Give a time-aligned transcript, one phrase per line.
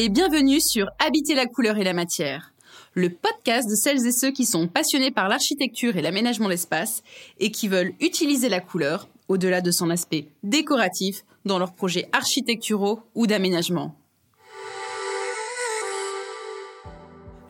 [0.00, 2.52] Et bienvenue sur Habiter la couleur et la matière,
[2.94, 7.02] le podcast de celles et ceux qui sont passionnés par l'architecture et l'aménagement de l'espace
[7.40, 13.00] et qui veulent utiliser la couleur, au-delà de son aspect décoratif, dans leurs projets architecturaux
[13.16, 13.96] ou d'aménagement.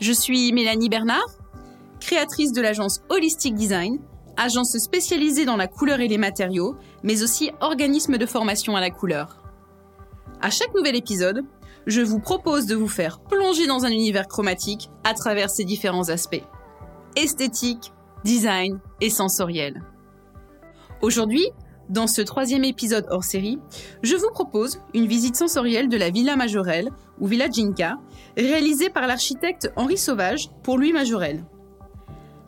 [0.00, 1.28] Je suis Mélanie Bernard,
[2.00, 3.98] créatrice de l'agence Holistic Design,
[4.38, 8.88] agence spécialisée dans la couleur et les matériaux, mais aussi organisme de formation à la
[8.88, 9.36] couleur.
[10.40, 11.44] À chaque nouvel épisode,
[11.88, 16.10] je vous propose de vous faire plonger dans un univers chromatique à travers ses différents
[16.10, 16.44] aspects.
[17.16, 17.92] Esthétique,
[18.24, 19.82] design et sensoriel.
[21.00, 21.48] Aujourd'hui,
[21.88, 23.58] dans ce troisième épisode hors série,
[24.02, 27.96] je vous propose une visite sensorielle de la Villa Majorelle, ou Villa Ginka,
[28.36, 31.42] réalisée par l'architecte Henri Sauvage pour Louis Majorelle.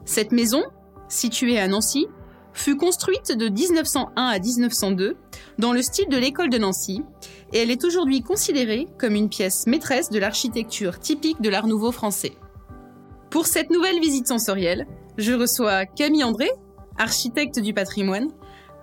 [0.04, 0.62] Cette maison,
[1.08, 2.08] située à Nancy,
[2.52, 5.16] fut construite de 1901 à 1902
[5.58, 7.02] dans le style de l'école de Nancy
[7.52, 11.92] et elle est aujourd'hui considérée comme une pièce maîtresse de l'architecture typique de l'Art nouveau
[11.92, 12.32] français.
[13.30, 16.50] Pour cette nouvelle visite sensorielle, je reçois Camille André,
[16.98, 18.28] architecte du patrimoine,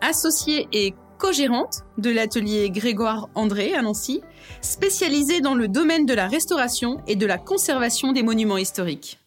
[0.01, 4.21] associée et co-gérante de l'atelier Grégoire André à Nancy,
[4.61, 9.19] spécialisée dans le domaine de la restauration et de la conservation des monuments historiques.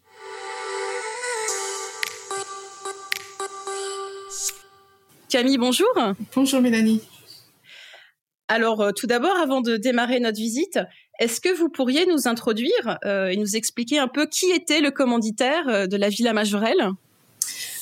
[5.31, 5.86] Camille, bonjour.
[6.34, 7.00] Bonjour Mélanie.
[8.48, 10.81] Alors, euh, tout d'abord, avant de démarrer notre visite,
[11.20, 14.91] est-ce que vous pourriez nous introduire euh, et nous expliquer un peu qui était le
[14.91, 16.91] commanditaire euh, de la Villa Majorelle?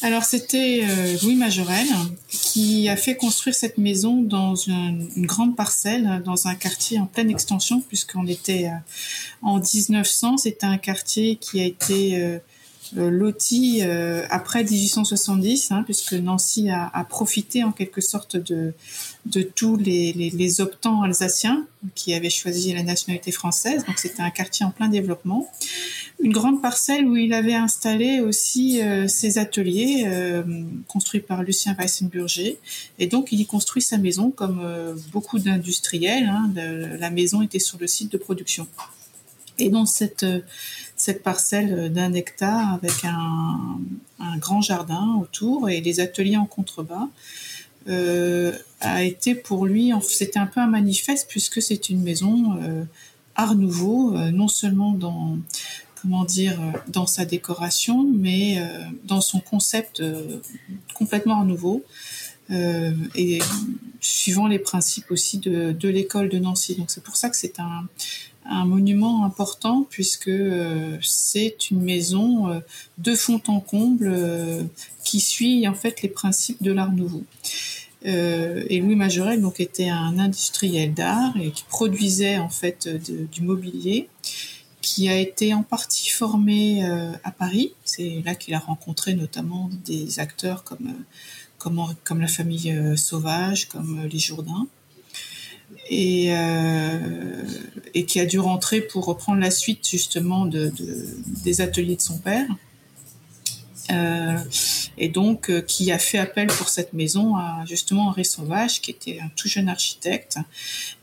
[0.02, 0.84] Alors, c'était
[1.22, 1.88] Louis Majorelle
[2.28, 7.06] qui a fait construire cette maison dans une, une, grande parcelle, dans un quartier en
[7.06, 8.70] pleine extension, puisqu'on était
[9.42, 10.36] en 1900.
[10.36, 12.38] C'était un quartier qui a été
[12.96, 18.72] loti euh, après 1870, hein, puisque Nancy a, profité en quelque sorte de,
[19.54, 23.84] tous les, les, optants alsaciens qui avaient choisi la nationalité française.
[23.86, 25.50] Donc c'était un quartier en plein développement.
[26.20, 30.42] Une grande parcelle où il avait installé aussi euh, ses ateliers euh,
[30.88, 32.58] construits par Lucien Weissenburger.
[32.98, 34.62] Et donc il y construit sa maison comme
[35.12, 36.24] beaucoup d'industriels.
[36.24, 38.66] Hein, la maison était sur le site de production.
[39.58, 40.24] Et dans cette
[40.98, 43.78] cette parcelle d'un hectare avec un,
[44.38, 47.08] grand jardin autour et les ateliers en contrebas
[47.88, 52.84] euh, a été pour lui, c'était un peu un manifeste puisque c'est une maison euh,
[53.36, 55.38] art nouveau, euh, non seulement dans
[56.02, 58.62] comment dire dans sa décoration, mais
[59.04, 60.00] dans son concept
[60.94, 61.82] complètement art nouveau.
[62.50, 63.40] et
[64.00, 66.76] suivant les principes aussi de, de l'école de Nancy.
[66.76, 67.88] Donc c'est pour ça que c'est un,
[68.48, 72.60] un monument important puisque euh, c'est une maison euh,
[72.96, 74.64] de fond en comble euh,
[75.04, 77.24] qui suit en fait les principes de l'art nouveau.
[78.04, 82.88] et Louis Majorel donc était un industriel d'art et qui produisait en fait
[83.32, 84.08] du mobilier
[84.80, 86.84] qui a été en partie formé
[87.24, 87.72] à Paris.
[87.84, 90.94] C'est là qu'il a rencontré notamment des acteurs comme
[91.58, 94.68] comme, comme la famille Sauvage, comme les Jourdains
[95.88, 97.42] et, euh,
[97.94, 101.06] et qui a dû rentrer pour reprendre la suite justement de, de
[101.44, 102.46] des ateliers de son père.
[103.90, 104.36] Euh,
[104.98, 108.90] et donc euh, qui a fait appel pour cette maison à justement Henri Sauvage, qui
[108.90, 110.38] était un tout jeune architecte,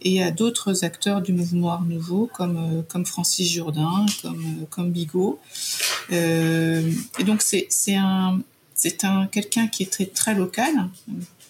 [0.01, 4.91] et à d'autres acteurs du mouvement Art Nouveau, comme, euh, comme Francis Jourdain, comme, comme
[4.91, 5.39] Bigot.
[6.11, 8.39] et donc c'est un,
[9.03, 10.73] un quelqu'un qui est très, très local,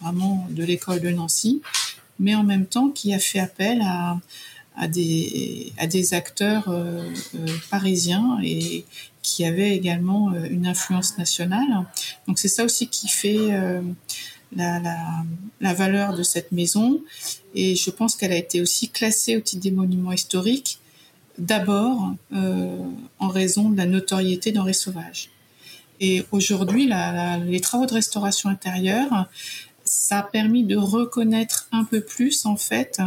[0.01, 1.61] vraiment de l'école de Nancy,
[2.19, 4.19] mais en même temps qui a fait appel à,
[4.75, 8.85] à, des, à des acteurs euh, euh, parisiens et
[9.21, 11.85] qui avaient également euh, une influence nationale.
[12.27, 13.37] Donc c'est ça aussi qui fait
[14.55, 14.97] la, la,
[15.61, 17.01] la, valeur de cette maison.
[17.53, 20.79] Et je pense qu'elle a été aussi classée au titre des monuments historiques,
[21.37, 22.77] d'abord euh,
[23.19, 25.29] en raison de la notoriété d'Henri Sauvage.
[26.01, 26.89] Et aujourd'hui,
[27.45, 29.29] les travaux de restauration intérieure
[29.97, 33.01] ça a permis de reconnaître un peu plus en fait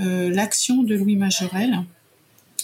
[0.00, 1.84] euh, l'action de Louis Majorel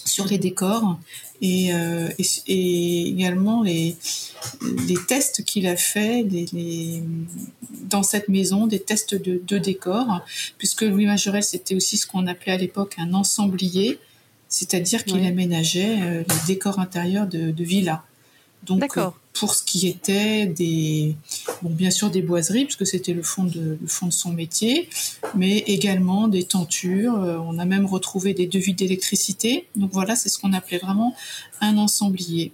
[0.04, 0.98] sur les décors
[1.40, 3.96] et, euh, et, et, également les,
[4.88, 7.02] les tests qu'il a fait les, les,
[7.88, 10.20] dans cette maison, des tests de, de décors,
[10.58, 13.98] puisque Louis Majorel c'était aussi ce qu'on appelait à l'époque un ensemblier,
[14.48, 18.02] c'est-à-dire qu'il aménageait euh, les décors intérieurs de, de villas.
[18.64, 21.14] Donc, euh, pour ce qui était des,
[21.62, 24.88] bon, bien sûr des boiseries, puisque c'était le fond de le fond de son métier,
[25.34, 27.16] mais également des tentures.
[27.16, 29.66] Euh, on a même retrouvé des devis d'électricité.
[29.76, 31.14] Donc voilà, c'est ce qu'on appelait vraiment
[31.60, 32.52] un ensemblier.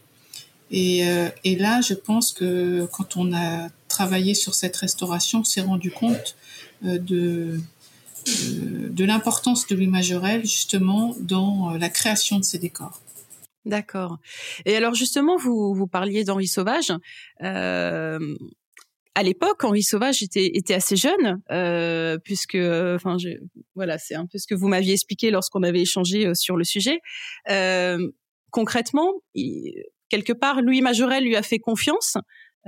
[0.70, 5.44] Et, euh, et là, je pense que quand on a travaillé sur cette restauration, on
[5.44, 6.36] s'est rendu compte
[6.84, 7.60] euh, de
[8.90, 13.00] de l'importance de Louis Majorel justement dans la création de ces décors.
[13.66, 14.18] D'accord.
[14.64, 16.92] Et alors justement, vous, vous parliez d'Henri Sauvage.
[17.42, 18.18] Euh,
[19.16, 23.16] à l'époque, Henri Sauvage était, était assez jeune, euh, puisque, enfin,
[23.74, 26.64] voilà, c'est un peu ce que vous m'aviez expliqué lorsqu'on avait échangé euh, sur le
[26.64, 27.00] sujet.
[27.50, 27.98] Euh,
[28.50, 29.10] concrètement,
[30.10, 32.16] quelque part, Louis Majorel lui a fait confiance.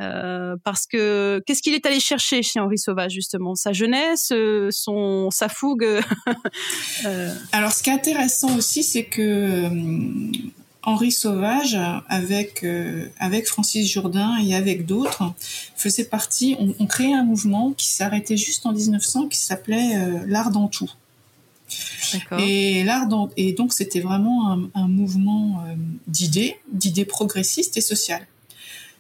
[0.00, 3.56] Euh, parce que qu'est-ce qu'il est allé chercher chez Henri Sauvage justement?
[3.56, 4.32] Sa jeunesse,
[4.70, 6.00] son sa fougue?
[7.52, 9.68] Alors ce qui est intéressant aussi, c'est que
[10.88, 15.34] Henri Sauvage, avec, euh, avec Francis Jourdain et avec d'autres,
[15.76, 20.20] faisait partie, on, on, créait un mouvement qui s'arrêtait juste en 1900 qui s'appelait euh,
[20.26, 20.90] l'art dans tout.
[22.38, 23.06] Et l'art
[23.36, 25.74] et donc c'était vraiment un, un mouvement euh,
[26.06, 28.26] d'idées, d'idées progressistes et sociales.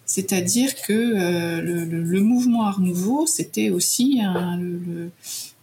[0.04, 5.10] C'est-à-dire que le, le, le, mouvement Art Nouveau, c'était aussi un, le,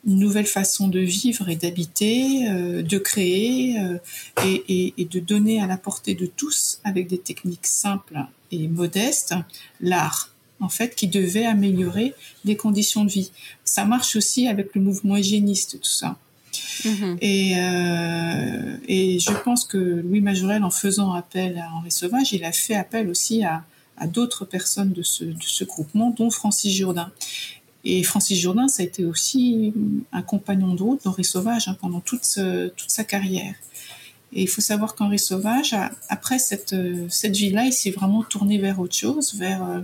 [0.05, 3.97] une nouvelle façon de vivre et d'habiter, euh, de créer euh,
[4.45, 8.19] et, et, et, de donner à la portée de tous, avec des techniques simples
[8.51, 9.33] et modestes,
[9.81, 10.29] l'art,
[10.59, 12.13] en fait, qui devait améliorer
[12.43, 13.31] les conditions de vie.
[13.63, 16.17] Ça marche aussi avec le mouvement hygiéniste, tout ça.
[16.85, 17.15] Mmh.
[17.21, 22.43] Et, euh, et je pense que Louis Majorel, en faisant appel à Henri Sauvage, il
[22.45, 23.63] a fait appel aussi à,
[23.97, 27.11] à d'autres personnes de ce, de ce groupement, dont Francis Jourdain.
[27.85, 29.73] Et Francis Jourdain, ça a été aussi
[30.11, 32.39] un compagnon de d'Henri Sauvage hein, pendant toute,
[32.75, 33.55] toute sa carrière.
[34.33, 35.75] Et il faut savoir qu'Henri Sauvage,
[36.09, 36.75] après cette,
[37.09, 39.83] cette vie-là, il s'est vraiment tourné vers autre chose, vers,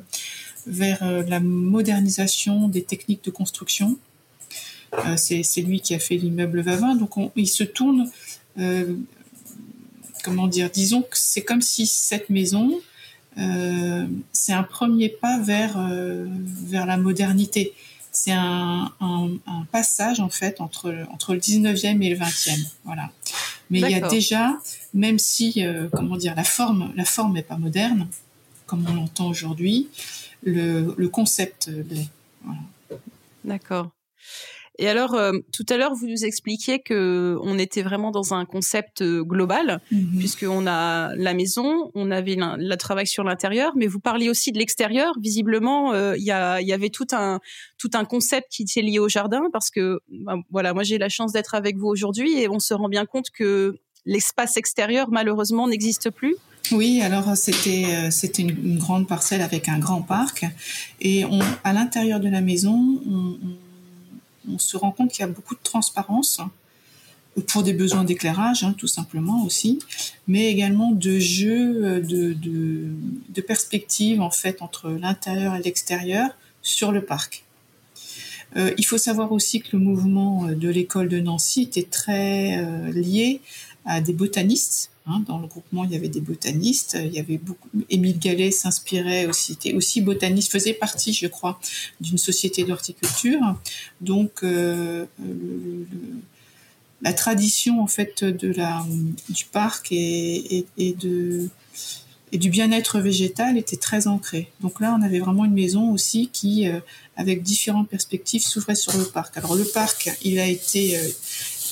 [0.65, 3.98] vers la modernisation des techniques de construction.
[4.94, 8.09] Euh, c'est lui qui a fait l'immeuble Vavin, donc on, il se tourne,
[8.57, 8.94] euh,
[10.24, 12.74] comment dire, disons que c'est comme si cette maison,
[13.38, 17.74] euh, c'est un premier pas vers, euh, vers la modernité
[18.23, 23.09] c'est un, un, un, passage en fait entre entre le 19e et le 20e voilà.
[23.71, 24.59] Mais il y a déjà
[24.94, 28.07] même si euh, comment dire la forme la forme est pas moderne
[28.68, 29.89] comme on l'entend aujourd'hui
[30.44, 32.09] le, le concept l'est.
[32.44, 32.62] Voilà.
[33.44, 33.89] d'accord
[34.81, 38.45] et alors, euh, tout à l'heure, vous nous expliquiez que on était vraiment dans un
[38.45, 40.18] concept euh, global, mm -hmm.
[40.18, 44.57] puisqu'on a la maison, on avait le travail sur l'intérieur, mais vous parliez aussi de
[44.57, 45.12] l'extérieur.
[45.22, 47.39] Visiblement, euh, il y, y, avait tout un,
[47.78, 51.10] tout un concept qui était lié au jardin, parce que, ben, voilà, moi j'ai la
[51.18, 53.51] chance d'être avec vous aujourd'hui et on se rend bien compte que
[54.13, 56.36] l'espace extérieur, malheureusement, n'existe plus.
[56.72, 57.86] Oui, alors c'était
[58.19, 60.38] c'était une, une, grande parcelle avec un grand parc
[61.10, 62.77] et on, à l'intérieur de la maison,
[63.16, 63.70] on, on
[64.49, 66.39] on se rend compte qu'il y a beaucoup de transparence
[67.47, 69.79] pour des besoins d'éclairage, hein, tout simplement aussi,
[70.27, 72.88] mais également de jeu, de, de,
[73.29, 76.29] de perspective en fait entre l'intérieur et l'extérieur
[76.61, 77.45] sur le parc.
[78.57, 82.91] Euh, il faut savoir aussi que le mouvement de l'école de Nancy était très euh,
[82.91, 83.39] lié
[83.85, 86.98] à des botanistes Hein, dans le groupement, il y avait des botanistes.
[87.03, 87.69] Il y avait beaucoup.
[87.89, 91.59] Émile Gallet s'inspirait aussi, était aussi botaniste, faisait partie, je crois,
[92.00, 93.39] d'une société d'horticulture.
[94.00, 95.06] Donc, euh,
[97.01, 98.86] la tradition en fait de la
[99.30, 101.50] du parc et de
[102.31, 104.51] et du bien-être végétal était très ancrée.
[104.62, 106.79] Donc là, on avait vraiment une maison aussi qui, euh,
[107.17, 109.38] avec différentes perspectives, s'ouvrait sur le parc.
[109.38, 111.08] Alors le parc, il a été euh,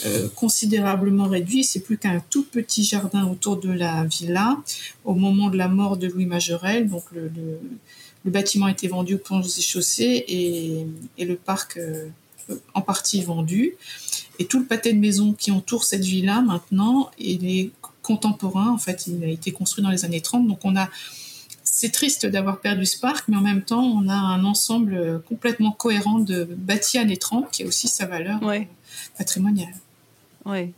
[0.05, 1.63] euh, considérablement réduit.
[1.63, 4.57] C'est plus qu'un tout petit jardin autour de la villa
[5.05, 6.89] au moment de la mort de Louis Majorel.
[6.89, 7.59] Donc le, le,
[8.25, 10.85] le bâtiment a été vendu aux ponts et chaussées et,
[11.17, 12.07] et le parc euh,
[12.73, 13.75] en partie vendu.
[14.39, 18.71] Et tout le pâté de maisons qui entoure cette villa maintenant, il est contemporain.
[18.71, 20.47] En fait, il a été construit dans les années 30.
[20.47, 20.89] Donc on a
[21.71, 25.71] c'est triste d'avoir perdu ce parc, mais en même temps, on a un ensemble complètement
[25.71, 28.67] cohérent de bâtis années 30 qui a aussi sa valeur ouais.
[29.17, 29.73] patrimoniale.
[30.49, 30.73] Ouais.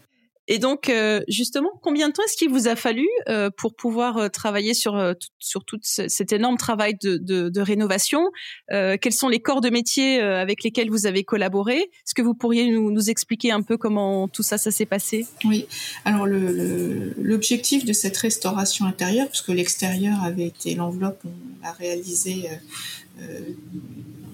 [0.48, 4.18] Et donc, euh, justement, combien de temps est-ce qu'il vous a fallu euh, pour pouvoir
[4.18, 8.32] euh, travailler sur, euh, sur tout cet énorme travail de, de, de rénovation?
[8.72, 11.78] Euh, Quels sont les corps de métier euh, avec lesquels vous avez collaboré?
[11.78, 15.26] Est-ce que vous pourriez nous, nous, expliquer un peu comment tout ça, ça s'est passé?
[15.46, 15.68] Oui.
[16.06, 22.50] Alors, l'objectif de cette restauration intérieure, puisque l'extérieur avait été l'enveloppe, on l'a réalisé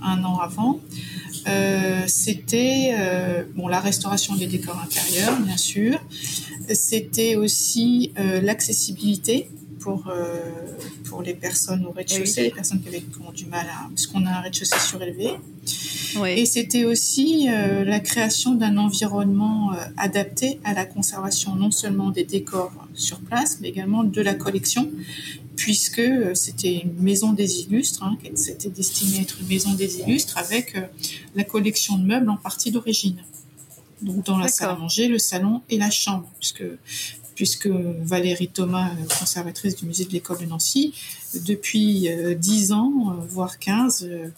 [0.04, 0.80] un an avant,
[1.48, 6.00] euh, c'était euh, bon la restauration des décors intérieurs, bien sûr.
[6.74, 9.50] C'était aussi euh, l'accessibilité
[9.88, 10.36] pour euh,
[11.06, 12.48] pour les personnes au rez-de-chaussée, oui.
[12.48, 15.30] les personnes qui, avaient, qui ont du mal à puisqu'on a un rez-de-chaussée surélevé.
[16.18, 16.32] Oui.
[16.32, 22.10] Et c'était aussi euh, la création d'un environnement euh, adapté à la conservation non seulement
[22.10, 24.92] des décors sur place, mais également de la collection,
[25.56, 30.38] puisque c'était une maison des illustres, hein, c'était destiné à être une maison des illustres
[30.38, 30.76] avec
[31.36, 33.20] la collection de meubles en partie d'origine.
[34.02, 36.66] donc dans la salle à manger, le salon et la chambre, puisque
[37.38, 38.90] puisque Valérie Thomas,
[39.20, 40.92] conservatrice du musée de l'école de Nancy,
[41.46, 44.30] depuis euh, 10 ans, euh, voire 15, euh,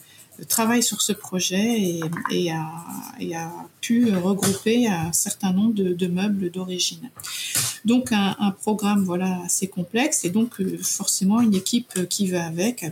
[0.50, 2.02] travaille sur ce projet
[2.32, 7.10] et, a, pu regrouper un certain nombre de, meubles d'origine.
[7.86, 12.86] Donc un, programme voilà assez complexe et donc forcément une équipe qui va avec,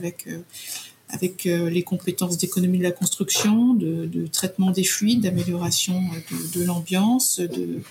[1.09, 6.65] avec les compétences d'économie de la construction, de, de traitement des fluides, d'amélioration de, de
[6.65, 7.81] l'ambiance, de,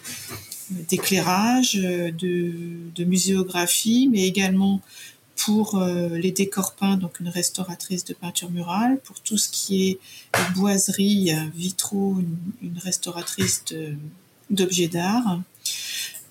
[0.71, 2.13] d'éclairage, de,
[2.95, 4.81] de, muséographie, mais également
[5.37, 9.89] pour euh, les décors peints, donc une restauratrice de peinture murale, pour tout ce qui
[9.91, 9.99] est
[10.55, 13.65] boiserie, vitraux, une, une restauratrice
[14.51, 15.41] d'objets d'art.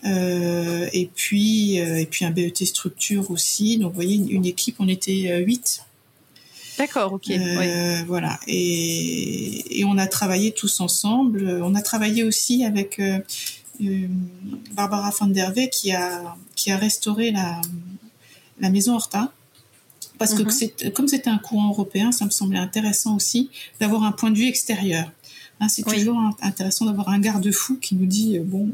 [0.06, 3.78] Euh, et puis euh, et puis un BET structure aussi.
[3.78, 5.82] Donc vous voyez une, une équipe, on était huit.
[6.78, 7.30] D'accord, ok.
[7.30, 8.04] Euh.
[8.06, 8.40] Voilà.
[8.48, 11.62] Et, et, on a travaillé tous ensemble.
[11.64, 13.20] On a travaillé aussi avec euh,
[14.74, 17.62] Barbara van der Wee qui a qui a restauré la
[18.60, 19.32] la maison Horta.
[20.18, 20.94] Parce que mm-hmm.
[20.94, 23.50] comme c'était un courant européen, ça me semblait intéressant aussi
[23.82, 25.12] d'avoir un point de vue extérieur.
[25.60, 25.98] Hein, c'est oui.
[25.98, 28.70] toujours intéressant d'avoir un garde-fou qui nous dit euh, bon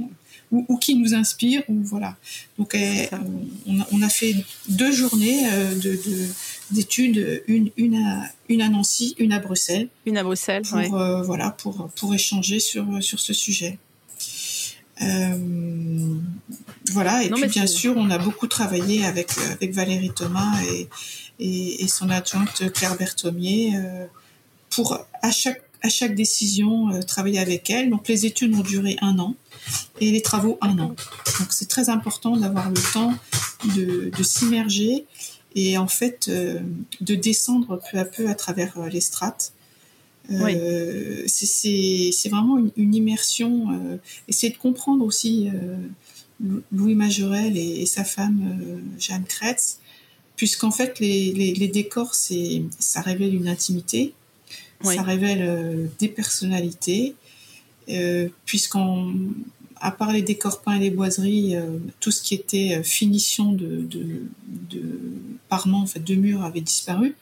[0.51, 2.17] ou, ou, qui nous inspire ou voilà.
[2.58, 3.05] Donc euh,
[3.67, 4.36] on, a, on, a, fait
[4.67, 6.27] deux journées euh, de, de
[6.72, 9.88] d'études, une une à une à Nancy, une à Bruxelles.
[10.05, 10.91] Une à Bruxelles, pour, ouais.
[10.91, 13.77] euh, voilà pour pour échanger sur sur ce sujet.
[15.01, 16.15] Euh,
[16.91, 20.89] voilà, et non, puis bien sûr, on a beaucoup travaillé avec, avec Valérie Thomas et,
[21.39, 24.05] et, et son adjointe Claire Berthomier euh,
[24.70, 27.89] pour à chaque, à chaque décision euh, travailler avec elle.
[27.89, 29.36] Donc les études ont duré un an
[30.00, 30.96] et les travaux un an.
[31.39, 33.13] Donc c'est très important d'avoir le temps
[33.75, 35.05] de, de s'immerger
[35.55, 39.53] et en fait de descendre peu à peu à travers les strates
[40.31, 40.55] oui.
[40.55, 43.71] Euh, c'est vraiment une, une immersion.
[43.71, 43.97] Euh,
[44.27, 49.79] essayer de comprendre aussi euh, Louis Majorel et, et, sa femme euh, Jeanne Kretz,
[50.35, 54.13] puisqu'en fait les, les, les décors, c'est ça révèle une intimité,
[54.83, 54.95] oui.
[54.95, 57.15] ça révèle des personnalités,
[58.45, 59.13] puisqu'en
[59.83, 61.55] à part les décors peints et les boiseries,
[62.00, 64.23] tout ce qui était finition de, de,
[64.69, 64.83] de
[65.50, 67.15] parement, en fait, de murs avait disparu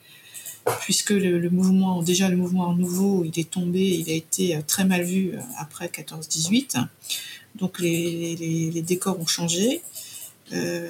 [0.80, 4.84] puisque le, le, mouvement, déjà le mouvement nouveau, il est tombé, il a été très
[4.84, 6.84] mal vu après 14-18.
[7.56, 9.82] Donc les, les, les, décors ont changé,
[10.52, 10.88] euh,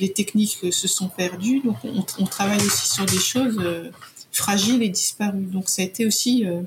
[0.00, 3.90] les techniques se sont perdues, donc on, on, travaille aussi sur des choses euh,
[4.30, 5.46] fragiles et disparues.
[5.46, 6.60] Donc ça a été aussi euh,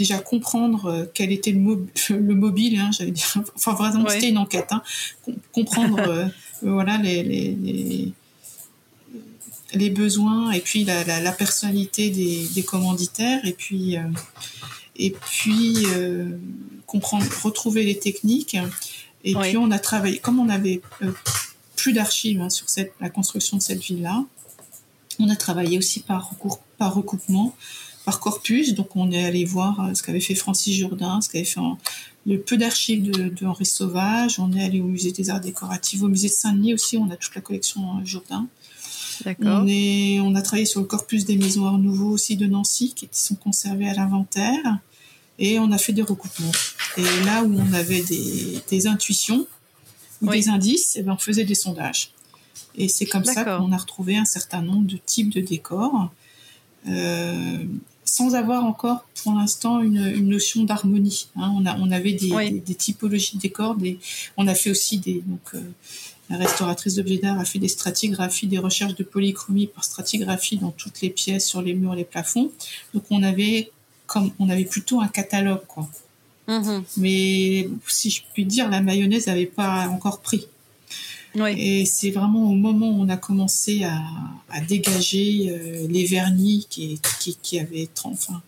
[0.00, 4.14] déjà comprendre euh, quel était le, mob le mobile, hein, j'allais dire, enfin vraiment ouais.
[4.14, 4.82] c'était une enquête, hein,
[5.52, 6.26] comprendre euh,
[6.62, 8.12] voilà les, les,
[9.74, 14.02] les besoins et puis la, la, la personnalité des, des, commanditaires et puis euh,
[14.96, 16.38] et puis euh,
[16.86, 18.56] comprendre retrouver les techniques.
[19.24, 19.48] Et oui.
[19.48, 21.12] puis on a travaillé comme on avait euh,
[21.76, 24.24] plus d'archives hein, sur cette la construction de cette ville là
[25.18, 27.54] on a travaillé aussi par recours par recoupement
[28.06, 28.74] par corpus.
[28.74, 31.78] Donc on est allé voir ce qu'avait fait Francis Jourdain ce qu'avait fait en,
[32.26, 34.40] le peu d'archives de, de, Henri Sauvage.
[34.40, 36.96] On est allé au musée des arts décoratifs au musée de Saint-Denis aussi.
[36.96, 38.48] On a toute la collection Jourdain
[39.42, 42.94] on, est, on a travaillé sur le corpus des maisons Art Nouveau aussi de Nancy
[42.94, 44.78] qui sont conservées à l'inventaire
[45.38, 46.52] et on a fait des recoupements.
[46.96, 49.46] Et là où on avait des, des intuitions
[50.22, 50.40] ou oui.
[50.40, 52.12] des indices, et eh ben on faisait des sondages.
[52.76, 56.10] Et c'est comme ça qu'on a retrouvé un certain nombre de types de décors
[56.88, 57.64] euh,
[58.04, 61.28] sans avoir encore pour l'instant une, une, notion d'harmonie.
[61.36, 61.52] Hein.
[61.54, 62.50] On, avait des, oui.
[62.52, 63.76] des, des, typologies de décors,
[64.36, 65.22] on a fait aussi des...
[65.26, 65.60] Donc, euh,
[66.30, 70.70] la restauratrice d'objets d'art a fait des stratigraphies, des recherches de polychromie par stratigraphie dans
[70.70, 72.50] toutes les pièces, sur les murs, les plafonds.
[72.94, 73.70] Donc on avait
[74.06, 75.88] comme on avait plutôt un catalogue quoi.
[76.46, 76.82] Mm -hmm.
[76.96, 80.44] Mais si je puis dire, la mayonnaise n'avait pas encore pris.
[81.42, 81.50] Oui.
[81.66, 83.98] Et c'est vraiment au moment où on a commencé à,
[84.56, 86.84] à dégager euh, les vernis qui,
[87.20, 88.38] qui, qui avaient enfin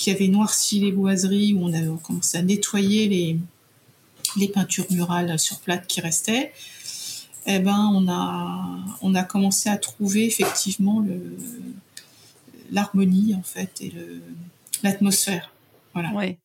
[0.00, 3.36] qui avaient noirci les boiseries, où on a commencé à nettoyer les,
[4.40, 6.46] les peintures murales sur plate qui restaient
[7.46, 11.04] eh ben, on a, on a commencé à trouver effectivement
[12.70, 13.92] l'harmonie en fait et
[14.82, 15.52] l'atmosphère.
[15.94, 16.12] Voilà.
[16.12, 16.38] Ouais.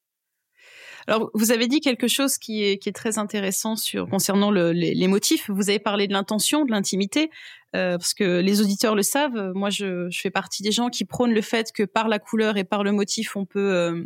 [1.07, 4.71] Alors, vous avez dit quelque chose qui est, qui est très intéressant sur concernant le,
[4.71, 5.49] les, motifs.
[5.51, 7.29] Vous avez parlé de l'intention, de l'intimité,
[7.75, 9.51] euh, parce que les auditeurs le savent.
[9.53, 12.57] Moi, je, je, fais partie des gens qui prônent le fait que par la couleur
[12.57, 14.03] et par le motif, on peut euh,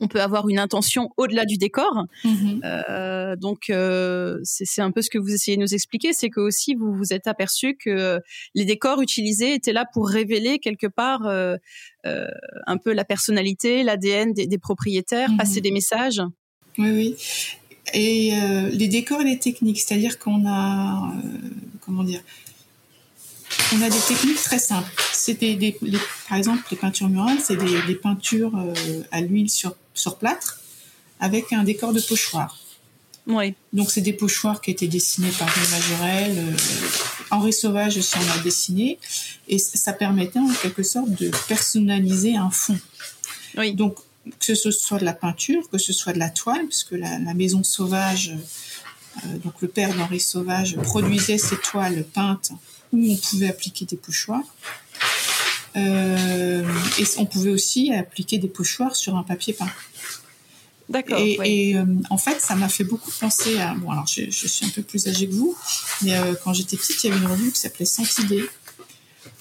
[0.00, 2.06] on peut avoir une intention au-delà du décor.
[2.24, 2.60] Mmh.
[2.64, 6.40] Euh, donc euh, c'est un peu ce que vous essayez de nous expliquer, c'est que
[6.40, 8.20] aussi vous vous êtes aperçu que
[8.54, 11.56] les décors utilisés étaient là pour révéler quelque part euh,
[12.04, 15.36] un peu la personnalité, l'ADN des, des, propriétaires, mmh.
[15.36, 16.22] passer des messages.
[16.78, 17.16] Oui, oui.
[17.94, 18.32] Et
[18.72, 21.12] les décors et les techniques, c'est-à-dire qu'on a,
[21.80, 22.22] comment dire,
[23.74, 24.90] on a des techniques très simples.
[25.12, 25.78] C'est des,
[26.28, 30.60] par exemple, les peintures murales, c'est des, peintures euh, à l'huile sur, sur plâtre
[31.20, 32.58] avec un décor de pochoir.
[33.26, 33.54] Oui.
[33.72, 36.38] Donc c'est des pochoirs qui étaient dessinés par Louis Majorel.
[36.38, 36.56] Euh,
[37.30, 38.98] Henri Sauvage aussi en a dessiné.
[39.48, 42.78] Et ça permettait en quelque sorte de personnaliser un fond.
[43.56, 43.74] Oui.
[43.74, 43.96] Donc
[44.38, 47.34] que ce soit de la peinture, que ce soit de la toile, puisque la, la
[47.34, 48.32] maison sauvage,
[49.18, 52.52] euh, donc le père d'Henri Sauvage produisait ces toiles peintes
[52.92, 54.44] où on pouvait appliquer des pochoirs.
[55.76, 56.64] Euh,
[56.98, 59.70] et on pouvait aussi appliquer des pochoirs sur un papier peint.
[60.88, 61.18] D'accord.
[61.18, 63.74] Et, euh, en fait, ça m'a fait beaucoup penser à.
[63.74, 65.56] Bon, alors je, suis un peu plus âgée que vous,
[66.02, 68.44] mais euh, quand j'étais petite, il y avait une revue qui s'appelait Santidée.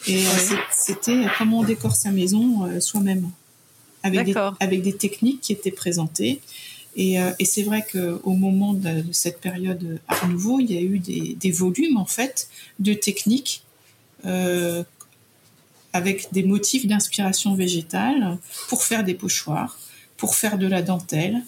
[0.08, 0.24] Et
[0.76, 3.30] c'était comment on décore sa maison soi-même,
[4.02, 6.42] avec des, avec des techniques qui étaient présentées.
[6.96, 11.00] Et, et c'est vrai qu'au moment de, cette période Art Nouveau, il y a eu
[11.00, 13.64] des, des volumes en fait de techniques
[14.26, 14.84] euh,
[15.94, 18.38] avec des motifs d'inspiration végétale
[18.70, 19.78] pour faire des pochoirs,
[20.16, 21.42] pour faire de la dentelle,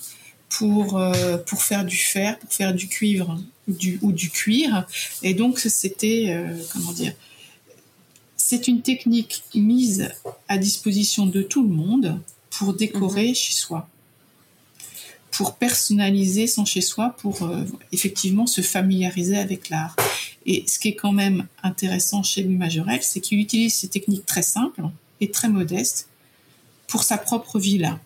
[0.49, 4.85] pour, euh, pour faire du fer, pour faire du cuivre du, ou du cuir.
[5.21, 7.13] Et donc c'était, euh, comment dire,
[8.35, 10.09] c'est une technique mise
[10.49, 12.19] à disposition de tout le monde
[12.49, 13.35] pour décorer mhm.
[13.35, 13.87] chez soi
[15.33, 19.95] pour personnaliser son chez-soi, pour euh, effectivement se familiariser avec l'art.
[20.45, 24.25] Et ce qui est quand même intéressant chez Louis Majorel, c'est qu'il utilise ces techniques
[24.25, 24.83] très simples
[25.21, 26.07] et très modestes
[26.87, 27.99] pour sa propre villa.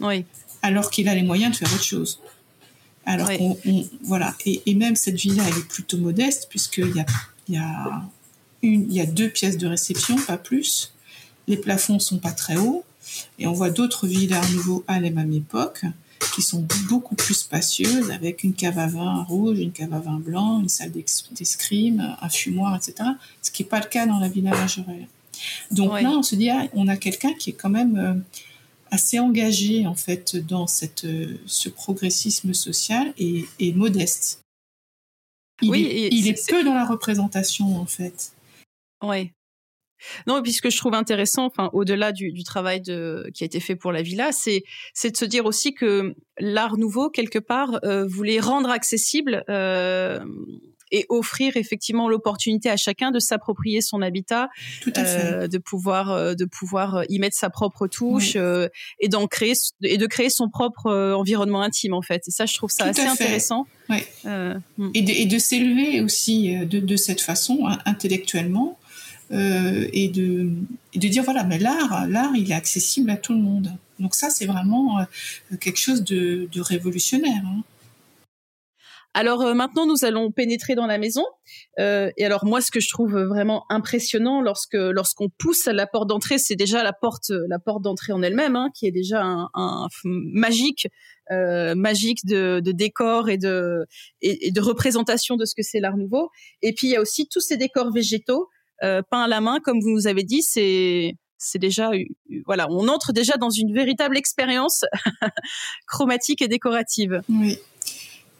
[0.00, 0.26] Oui.
[0.60, 2.20] Alors qu'il a les moyens de faire autre chose.
[3.06, 3.30] Alors
[4.02, 4.34] voilà.
[4.44, 7.06] Et, même cette villa, elle est plutôt modeste puisqu'il y a,
[7.48, 8.02] y a
[8.62, 10.92] une, y a deux pièces de réception, pas plus.
[11.48, 12.84] Les plafonds sont pas très hauts.
[13.38, 15.84] Et on voit d'autres villas nouveaux à la même époque
[16.32, 20.18] qui sont beaucoup plus spacieuses, avec une cave à vin rouge, une cave à vin
[20.18, 23.10] blanc, une salle d'escrime, un fumoir, etc.
[23.42, 25.08] Ce qui n'est pas le cas dans la Villa Majorelle.
[25.70, 28.14] Donc là, on se dit, ah, on a quelqu'un qui est quand même euh,
[28.90, 34.40] assez engagé en fait dans cette, euh, ce progressisme social et, modeste.
[35.62, 38.32] Il oui, est, il est, peu dans la représentation en fait.
[39.02, 39.30] Oui.
[40.26, 43.46] Non, et puis ce que je trouve intéressant, enfin, au-delà du, travail de, qui a
[43.46, 47.38] été fait pour la villa, c'est, c'est de se dire aussi que l'art nouveau, quelque
[47.38, 50.20] part, euh, voulait rendre accessible euh,
[50.90, 54.48] et offrir effectivement l'opportunité à chacun de s'approprier son habitat,
[54.96, 60.06] euh, de pouvoir de pouvoir y mettre sa propre touche et d'en créer et de
[60.06, 62.22] créer son propre environnement intime en fait.
[62.28, 63.66] Et ça, je trouve ça assez intéressant.
[63.88, 64.90] Hmm.
[64.94, 68.78] Et de, et de s'élever aussi de, de cette façon hein, intellectuellement
[69.34, 70.48] euh, et, de,
[70.94, 73.72] de dire voilà, mais l'art, l'art, il est accessible à tout le monde.
[73.98, 77.42] Donc ça, c'est vraiment euh, quelque chose de, révolutionnaire.
[77.44, 77.62] Hein.
[79.12, 81.24] Alors euh, maintenant, nous allons pénétrer dans la maison.
[81.78, 86.08] et alors moi, ce que je trouve vraiment impressionnant lorsque lorsqu'on pousse à la porte
[86.08, 89.88] d'entrée, c'est déjà la porte la porte d'entrée en elle-même, hein, qui est déjà un,
[90.04, 90.88] magique.
[91.30, 93.86] magique de, décor et de
[94.20, 96.30] et, de représentation de ce que c'est l'art nouveau.
[96.62, 98.48] Et puis il y a aussi tous ces décors végétaux
[98.84, 101.90] euh, peint à la main, comme vous nous avez dit, c'est c'est déjà
[102.46, 104.84] voilà, on entre déjà dans une véritable expérience
[105.86, 107.20] chromatique et décorative.
[107.28, 107.58] Oui.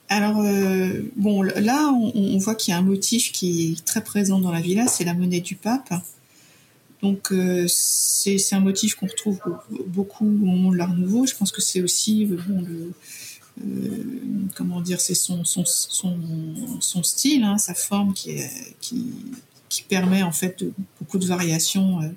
[0.08, 4.38] Alors euh, bon, là on, voit qu'il y a un motif qui est très présent
[4.38, 5.92] dans la villa, c'est la monnaie du pape.
[7.02, 9.40] Donc euh, c'est un motif qu'on retrouve
[9.86, 11.26] beaucoup au moment de l'Art Nouveau.
[11.26, 12.92] Je pense que c'est aussi bon, le,
[14.54, 16.18] comment dire, c'est son, son, son,
[16.80, 19.12] son, style, hein, sa forme qui, est, qui,
[19.74, 20.64] qui permet en fait
[21.00, 22.08] beaucoup de variations euh,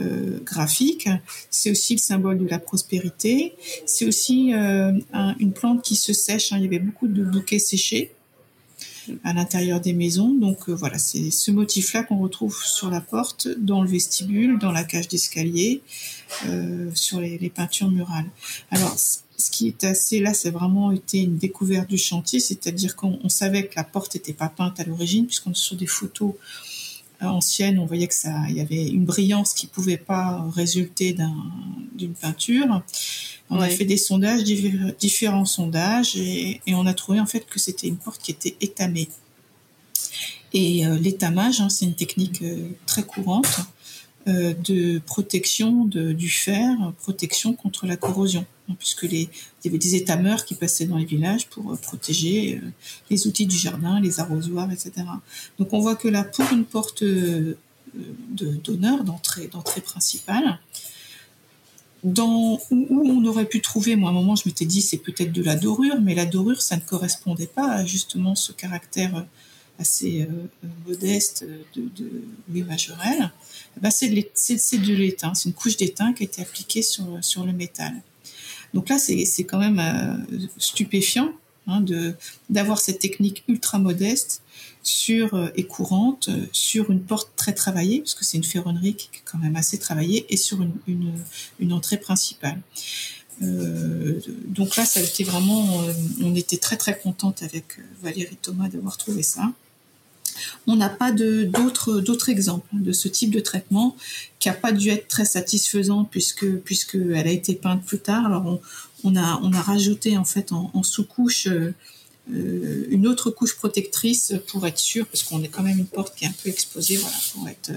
[0.00, 1.08] euh, graphiques.
[1.50, 3.54] C'est aussi le symbole de la prospérité.
[3.84, 4.92] C'est aussi euh,
[5.40, 6.52] une plante qui se sèche.
[6.52, 6.58] Hein.
[6.58, 8.12] Il y avait beaucoup de bouquets séchés
[9.24, 10.32] à l'intérieur des maisons.
[10.34, 14.84] Donc voilà, c'est ce motif-là qu'on retrouve sur la porte, dans le vestibule, dans la
[14.84, 15.80] cage d'escalier,
[16.94, 18.28] sur les, les, peintures murales.
[18.70, 18.94] Alors,
[19.38, 23.66] ce qui est assez là, c'est vraiment été une découverte du chantier, c'est-à-dire qu'on savait
[23.66, 26.34] que la porte n'était pas peinte à l'origine, puisqu'on sur des photos
[27.20, 31.16] ancienne, on voyait que ça, il y avait une brillance qui pouvait pas résulter
[31.94, 32.82] d'une peinture.
[33.50, 34.44] On a fait des sondages,
[34.98, 39.08] différents sondages, et, on a trouvé en fait que c'était une porte qui était étamée.
[40.52, 43.62] Et euh, l'étamage, hein, c'est une technique euh, très courante euh,
[44.28, 49.28] de protection du fer, protection contre la corrosion, hein, puisque il
[49.64, 52.68] y avait des étameurs qui passaient dans les villages pour euh, protéger euh,
[53.10, 54.92] les outils du jardin, les arrosoirs, etc.
[55.58, 57.02] Donc on voit que là, pour une porte
[58.62, 60.58] d'honneur, d'entrée, d'entrée principale,
[62.04, 65.42] où, on aurait pu trouver, moi à un moment je m'étais dit c'est peut-être de
[65.42, 69.26] la dorure, mais la dorure ça ne correspondait pas à justement ce caractère
[69.78, 72.10] assez euh, modeste de, de.
[73.82, 77.52] Ben, c'est de l'étain, c'est une couche d'étain qui a été appliquée sur, sur le
[77.52, 77.92] métal.
[78.74, 81.32] Donc là c'est quand même euh, stupéfiant
[81.66, 81.84] hein,
[82.50, 84.42] d'avoir cette technique ultra modeste
[84.82, 89.08] sur euh, et courante sur une porte très travaillée parce que c'est une ferronnerie qui
[89.12, 91.12] est quand même assez travaillée et sur une,
[91.58, 92.60] une, entrée principale.
[93.42, 98.38] Euh, donc là, ça a été vraiment, euh, on était très très contente avec Valérie
[98.40, 99.52] Thomas d'avoir trouvé ça.
[100.66, 103.96] On n'a pas d'autres d'autres exemples de ce type de traitement
[104.38, 108.26] qui a pas dû être très satisfaisant puisque puisque elle a été peinte plus tard.
[108.26, 108.60] Alors on,
[109.04, 111.48] on a on a rajouté en fait en, en sous-couche
[112.34, 116.14] euh, une autre couche protectrice pour être sûr, parce qu'on est quand même une porte
[116.14, 117.72] qui est un peu exposée, voilà, pour être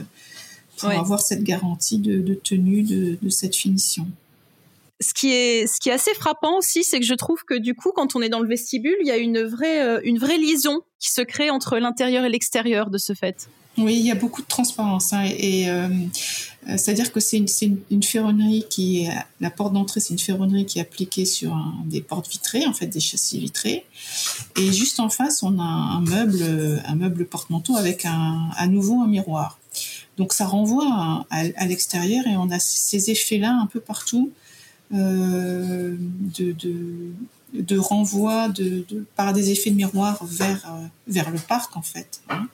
[0.78, 4.08] pour avoir cette garantie de, tenue de, de, cette finition.
[5.02, 7.74] Ce qui est ce qui est assez frappant aussi, c'est que je trouve que du
[7.74, 10.38] coup, quand on est dans le vestibule, il y a une vraie euh, une vraie
[10.38, 13.50] liaison qui se crée entre l'intérieur et l'extérieur de ce fait.
[13.78, 15.14] Oui, il y a beaucoup de transparence.
[15.14, 15.88] Hein, et euh,
[16.68, 19.10] c'est-à-dire que c'est une, une, ferronnerie qui est,
[19.40, 22.88] la porte d'entrée, c'est une ferronnerie qui est appliquée sur des portes vitrées, en fait,
[22.88, 23.86] des châssis vitrés.
[24.58, 29.02] Et juste en face, on a un meuble, un meuble porte-manteau avec un, à nouveau
[29.02, 29.58] un miroir.
[30.18, 34.51] Donc ça renvoie à, à l'extérieur et on a ces effets-là un peu partout euh,
[34.92, 35.98] de,
[36.52, 37.14] de
[37.54, 42.22] de renvoi de, par des effets de miroir vers euh, vers le parc en fait.
[42.30, 42.48] Hein.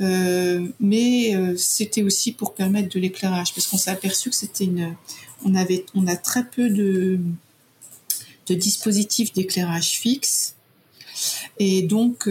[0.00, 4.64] Euh, mais euh, c'était aussi pour permettre de l'éclairage parce qu'on s'est aperçu que c'était
[4.64, 4.94] une
[5.44, 7.18] on avait on a très peu de
[8.46, 10.54] de dispositifs d'éclairage fixe
[11.58, 12.28] et donc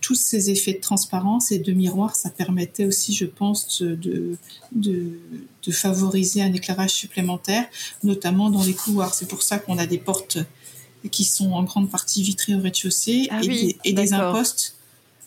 [0.00, 4.36] tous ces effets de transparence et de miroir ça permettait aussi je pense de
[4.72, 5.18] de,
[5.64, 7.66] de favoriser un éclairage supplémentaire
[8.02, 10.38] notamment dans les couloirs c'est pour ça qu'on a des portes
[11.10, 13.40] qui sont en grande partie vitrées au rez-de-chaussée ah
[13.84, 14.74] et, des, impostes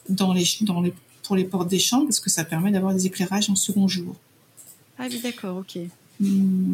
[0.10, 3.06] dans les, dans les, pour les portes des chambres parce que ça permet d'avoir des
[3.06, 4.16] éclairages en second jour.
[4.98, 5.80] Ah oui, d'accord, ok.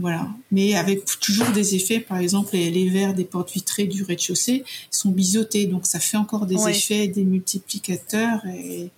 [0.01, 4.65] Voilà, mais avec toujours des effets, par exemple, les, verres des portes vitrées du rez-de-chaussée
[4.91, 8.89] sont biseautés, donc ça fait encore des effets, des multiplicateurs, et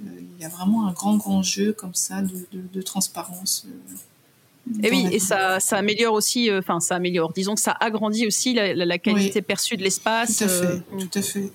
[0.00, 3.66] euh, il y a vraiment un grand, grand jeu comme ça de, de, transparence.
[3.68, 7.76] Euh, et oui, et ça, ça améliore aussi, euh, enfin, ça améliore, disons que ça
[7.78, 10.38] agrandit aussi la, qualité perçue de l'espace.
[10.38, 11.52] Tout à fait, tout à fait.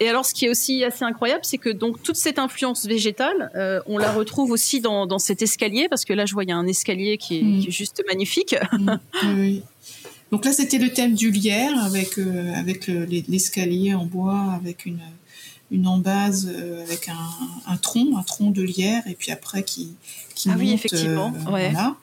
[0.00, 3.50] Et alors, ce qui est aussi assez incroyable, c'est que donc toute cette influence végétale,
[3.54, 6.50] euh, on la retrouve aussi dans, dans, cet escalier, parce que là, je vois il
[6.50, 7.60] y a un escalier qui est, mm.
[7.60, 8.54] qui est juste magnifique.
[8.72, 8.98] Mm.
[9.36, 9.62] Oui.
[10.30, 12.18] Donc là, c'était le thème du lierre avec
[12.54, 15.00] avec l'escalier en bois, avec une
[15.70, 16.50] une embase
[16.82, 19.96] avec un, un, tronc, un tronc de lierre, et puis après qui
[20.46, 21.32] ah oui, effectivement.
[21.34, 21.96] Euh, voilà.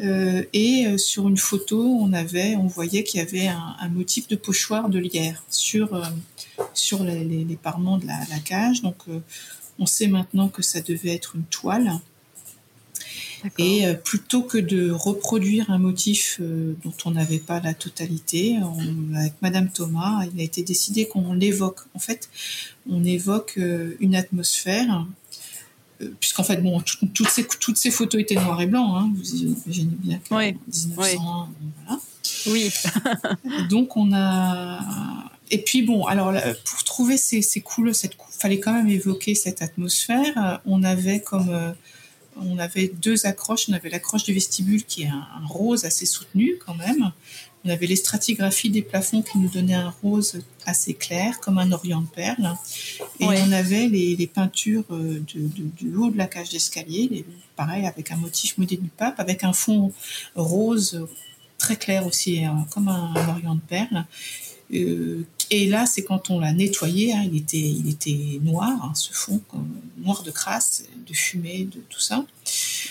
[0.00, 4.28] Euh, et euh, sur une photo, on avait, on voyait qu'il y avait un, motif
[4.28, 6.00] de pochoir de lierre sur
[6.74, 8.82] sur les, les, parements de la, cage.
[8.82, 9.04] Donc,
[9.78, 11.92] on sait maintenant que ça devait être une toile.
[13.56, 18.58] Et plutôt que de reproduire un motif dont on n'avait pas la totalité,
[19.14, 21.80] avec Madame Thomas, il a été décidé qu'on l'évoque.
[21.94, 22.28] En fait,
[22.90, 23.58] on évoque
[24.00, 25.06] une atmosphère
[26.00, 29.34] euh, puisqu'en fait, bon, toutes, ces, toutes ces photos étaient noir et blanc, hein, vous
[29.34, 30.56] imaginez bien que oui.
[30.68, 31.48] 1900,
[31.86, 32.00] voilà.
[32.46, 32.70] Oui.
[33.70, 36.32] Donc on a et puis bon, alors
[36.64, 40.60] pour trouver ces, ces couleurs, cette fallait quand même évoquer cette atmosphère.
[40.64, 41.72] On avait comme euh,
[42.40, 43.68] on avait deux accroches.
[43.68, 47.12] On avait l'accroche du vestibule qui est un, rose assez soutenu quand même.
[47.64, 51.72] On avait les stratigraphies des plafonds qui nous donnaient un rose assez clair, comme un
[51.72, 52.54] orient de perle.
[53.18, 57.24] Et on avait les, peintures euh, du haut de la cage d'escalier,
[57.56, 59.92] pareil, avec un motif modé du pape, avec un fond
[60.36, 61.04] rose
[61.58, 64.04] très clair aussi, hein, comme un, orient de perle.
[64.72, 68.92] Euh, et là, c'est quand on l'a nettoyé, hein, il, était, il était noir, hein,
[68.94, 69.40] ce fond,
[69.98, 72.24] noir de crasse, de fumée, de tout ça.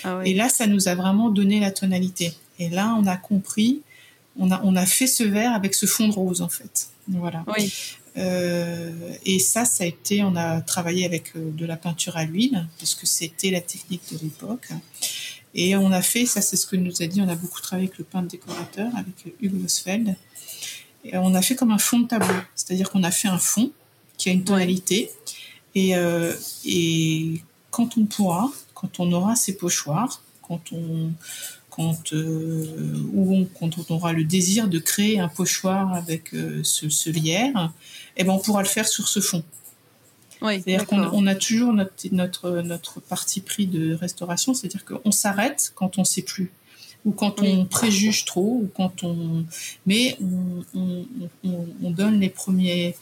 [0.04, 2.32] Ah et là, ça nous a vraiment donné la tonalité.
[2.58, 3.82] Et là, on a compris,
[4.36, 6.88] on a, on a fait ce verre avec ce fond de rose, en fait.
[7.06, 7.44] Voilà.
[7.56, 7.72] Oui.
[8.16, 8.90] Euh,
[9.24, 12.66] et ça, ça a été, on a travaillé avec euh, de la peinture à l'huile,
[12.78, 14.68] parce que c'était la technique de l'époque.
[15.54, 17.88] Et on a fait, ça c'est ce que nous a dit, on a beaucoup travaillé
[17.88, 20.16] avec le peintre décorateur, avec Hugo Losfeld.
[21.04, 23.70] Et on a fait comme un fond de tableau, c'est-à-dire qu'on a fait un fond
[24.16, 25.10] qui a une tonalité.
[25.74, 26.34] Et, euh,
[26.64, 31.12] et quand on pourra, quand on aura ces pochoirs, quand on,
[31.70, 36.88] quand, euh, ou quand on aura le désir de créer un pochoir avec euh, ce,
[36.88, 37.72] ce lierre,
[38.16, 39.44] eh ben on pourra le faire sur ce fond.
[40.40, 45.72] Oui, c'est-à-dire qu'on a toujours notre, notre, notre parti pris de restauration, c'est-à-dire qu'on s'arrête
[45.74, 46.52] quand on ne sait plus.
[47.08, 49.44] Ou quand on préjuge trop, ou quand on,
[49.86, 50.16] mais
[50.74, 51.06] on,
[51.82, 52.94] on, donne les premiers,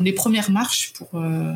[0.00, 1.52] les premières marches pour euh,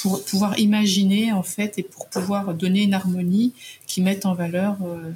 [0.00, 3.52] pour pouvoir imaginer en fait et pour pouvoir donner une harmonie
[3.86, 5.12] qui mette en valeur euh,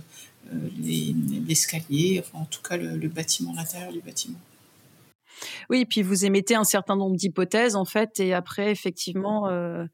[1.48, 4.38] l'escalier, enfin, en tout cas le, le bâtiment, l'intérieur du bâtiment.
[5.70, 9.48] Oui, et puis vous émettez un certain nombre d'hypothèses en fait, et après effectivement.
[9.48, 9.86] Euh,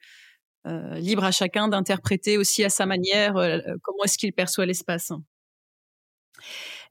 [0.66, 5.10] euh, libre à chacun d'interpréter aussi à sa manière euh, comment est-ce qu'il perçoit l'espace.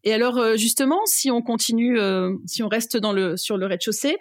[0.03, 1.99] Et alors justement, si on continue,
[2.45, 2.97] si on reste
[3.38, 4.17] sur le rez-de-chaussée,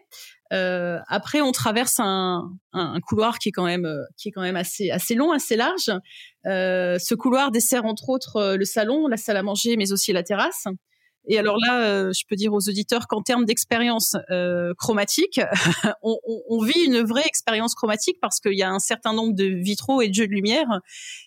[0.51, 2.51] après on traverse un,
[3.07, 3.87] couloir qui est quand même
[4.57, 5.91] assez long, assez large.
[6.45, 10.67] ce couloir dessert entre autres le salon, la salle à manger, mais aussi la terrasse.
[11.29, 15.41] Et alors là, euh, je peux dire aux auditeurs qu'en termes d'expérience euh, chromatique,
[16.03, 20.01] on, vit une vraie expérience chromatique parce qu'il y a un certain nombre de vitraux
[20.01, 20.67] et de jeux de lumière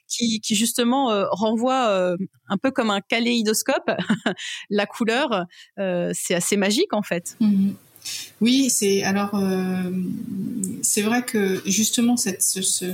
[0.08, 2.18] qui, justement euh, renvoient euh,
[2.50, 3.92] un peu comme un kaléidoscope
[4.70, 5.46] la couleur.
[5.78, 7.38] c'est assez magique en fait.
[7.40, 7.76] Mhm.
[8.42, 9.40] Oui, c'est alors
[10.82, 12.86] c'est vrai que justement cette ce, ce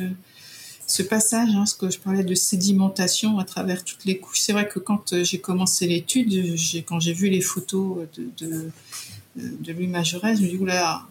[0.88, 4.40] ce passage, hein, ce que je parlais de sédimentation à travers toutes les couches.
[4.40, 8.72] C'est vrai que quand euh, j'ai commencé l'étude, quand j'ai vu les photos de, de,
[9.36, 11.06] de Louis Majorez, je me dis oula,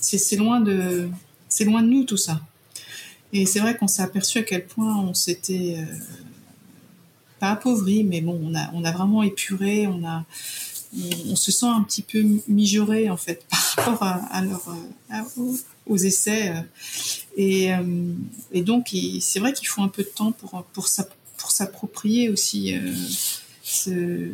[0.00, 1.08] c'est loin de
[1.60, 2.40] loin de nous tout ça.
[3.32, 5.94] Et c'est vrai qu'on s'est aperçu à quel point on s'était euh,
[7.40, 10.24] pas appauvri, mais bon, on a on a vraiment épuré, on a
[11.28, 14.62] on, se sent un petit peu mijauré en fait par rapport à, leur
[15.86, 16.50] aux essais.
[16.50, 16.60] Euh,
[17.36, 18.12] et, euh,
[18.52, 20.88] et donc, c'est vrai qu'il faut un peu de temps pour, pour,
[21.36, 22.92] pour s'approprier aussi euh,
[23.62, 24.30] ce,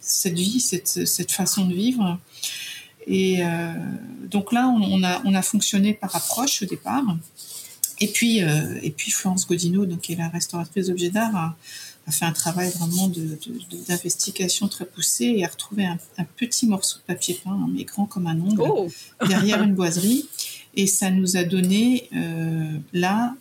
[0.00, 2.18] cette vie, cette, cette façon de vivre.
[3.08, 3.42] Et
[4.30, 7.02] donc là, on, a, on a fonctionné par approche au départ.
[7.98, 11.56] Et puis, et puis Florence Godino, donc, qui est la restauratrice d'objets d'art, a,
[12.06, 13.10] a, fait un travail vraiment
[13.88, 15.98] d'investigation très poussé et a retrouvé un,
[16.36, 18.88] petit morceau de papier peint, mais grand comme un ongle, oh.
[19.26, 20.28] derrière une boiserie
[20.74, 23.34] et ça nous a donné euh, là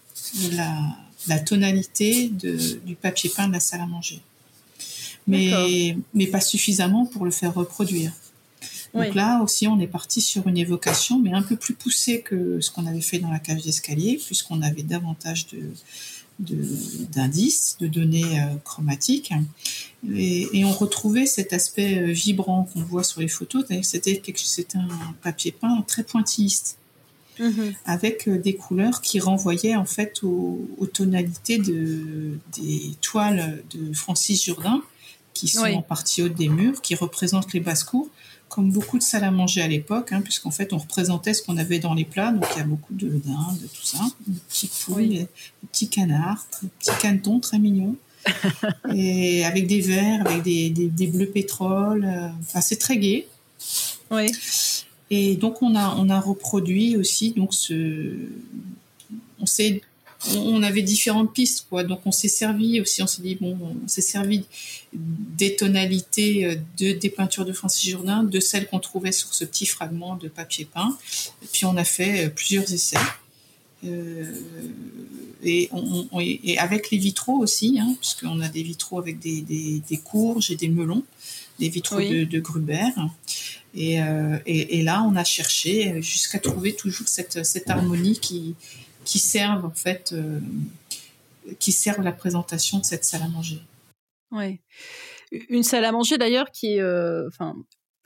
[1.28, 4.22] la, tonalité du papier peint de la salle à manger.
[5.28, 8.12] Mais, mais pas suffisamment pour le faire reproduire.
[8.94, 12.60] Donc là aussi, on est parti sur une évocation, mais un peu plus poussée que
[12.60, 15.72] ce qu'on avait fait dans la cage d'escalier, puisqu'on avait davantage de,
[17.12, 19.32] d'indices, de, données euh, chromatiques.
[20.14, 23.66] Et, et, on retrouvait cet aspect euh, vibrant qu'on voit sur les photos.
[23.84, 26.78] C'était, c'était un papier peint très pointilliste.
[27.42, 27.74] Mhm.
[27.86, 34.46] avec euh, des couleurs qui renvoyaient en fait aux, tonalités de, des toiles de Francis
[34.46, 34.82] Jourdain,
[35.34, 38.10] qui sont en partie haute des murs, qui représentent les basses-cours,
[38.48, 41.58] comme beaucoup de salles à manger à l'époque, hein, puisqu'en fait on représentait ce qu'on
[41.58, 44.40] avait dans les plats, donc il y a beaucoup de dindes, de tout ça, des
[44.48, 45.28] petits poules, des
[45.72, 47.96] petits canards, des petits canetons très mignons.
[48.94, 52.06] et avec des verts, avec des, des, bleus pétrole.
[52.06, 53.28] Euh, enfin, c'est très gai.
[54.12, 54.32] Oui.
[55.12, 58.16] Et donc on a on a reproduit aussi donc ce
[59.40, 59.82] on s'est
[60.36, 61.84] on avait différentes pistes quoi.
[61.84, 64.46] Donc on s'est servi aussi on s'est dit bon on s'est servi
[64.94, 69.44] des tonalités euh, de des peintures de Francis Jourdain de celles qu'on trouvait sur ce
[69.44, 70.98] petit fragment de papier peint.
[71.44, 72.98] Et puis on a fait euh, plusieurs essais.
[73.84, 74.32] Euh,
[75.44, 79.82] et, on, et, avec les vitraux aussi hein, puisqu'on a des vitraux avec des, des,
[79.90, 81.04] des courges et des melons
[81.58, 82.90] des vitraux de, de Gruber
[83.78, 88.56] euh, et, là, on a cherché jusqu'à trouver toujours cette, harmonie qui,
[89.06, 90.40] qui serve en fait, euh,
[91.60, 93.62] qui serve la présentation de cette salle à manger.
[94.32, 94.60] Oui,
[95.50, 97.56] une salle à manger d'ailleurs qui euh, enfin,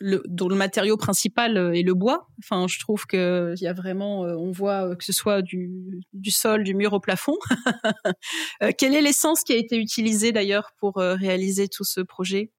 [0.01, 2.27] dont le matériau principal est le bois.
[2.39, 6.63] Enfin, je trouve que y a vraiment, on voit que ce soit du, du sol,
[6.63, 7.37] du mur au plafond.
[8.77, 12.51] quelle est l'essence qui a été utilisée d'ailleurs pour réaliser tout ce projet?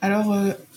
[0.00, 0.34] Alors,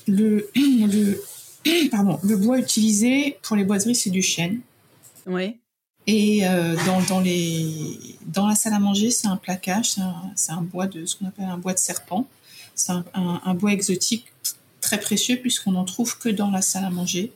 [0.08, 1.22] le, le,
[1.92, 4.60] pardon, le bois utilisé pour les boiseries, c'est du chêne.
[5.26, 5.58] Oui.
[6.08, 9.96] Et euh, dans, dans, les, dans la salle à manger, c'est un plaquage,
[10.36, 12.28] c'est un, bois de ce qu'on appelle un bois de serpent.
[12.76, 14.28] C'est un, un, bois exotique
[14.80, 17.34] très précieux puisqu'on n'en trouve que dans la salle à manger.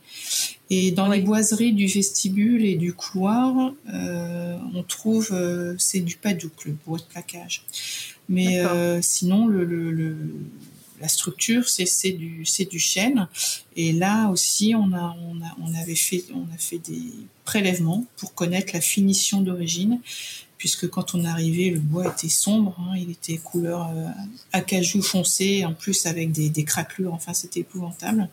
[0.70, 6.16] Et dans les boiseries du vestibule et du couloir, euh, on trouve, euh, c'est du
[6.16, 7.66] padouk, le bois de plaquage.
[8.30, 10.16] Mais euh, sinon, le, le, le
[11.02, 13.28] la structure, c'est du, du chêne.
[13.76, 17.02] Et là aussi, on, a, on, a, on, avait fait, on a fait des
[17.44, 20.00] prélèvements pour connaître la finition d'origine,
[20.58, 24.08] puisque quand on arrivait, le bois était sombre, hein, il était couleur euh,
[24.54, 28.30] acajou foncé, en plus avec des, des craquelures, enfin c'était épouvantable.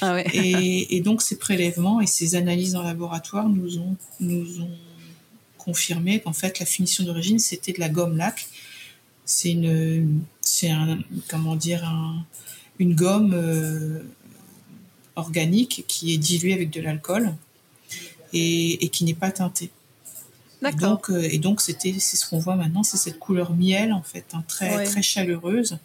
[0.00, 0.26] Ah ouais.
[0.34, 4.76] et, et, donc ces prélèvements et ces analyses en laboratoire nous ont, nous ont
[5.58, 8.48] confirmé qu'en fait la finition d'origine c'était de la gomme lac
[9.30, 11.88] c'est une, c'est un, comment dire,
[12.78, 14.02] une gomme
[15.16, 17.32] organique qui est diluée avec de l'alcool
[18.32, 19.70] et, qui n'est pas teintée.
[20.78, 24.26] Donc, et donc c'était, c'est ce qu'on voit maintenant, c'est cette couleur miel en fait,
[24.34, 25.78] hein, très très chaleureuse,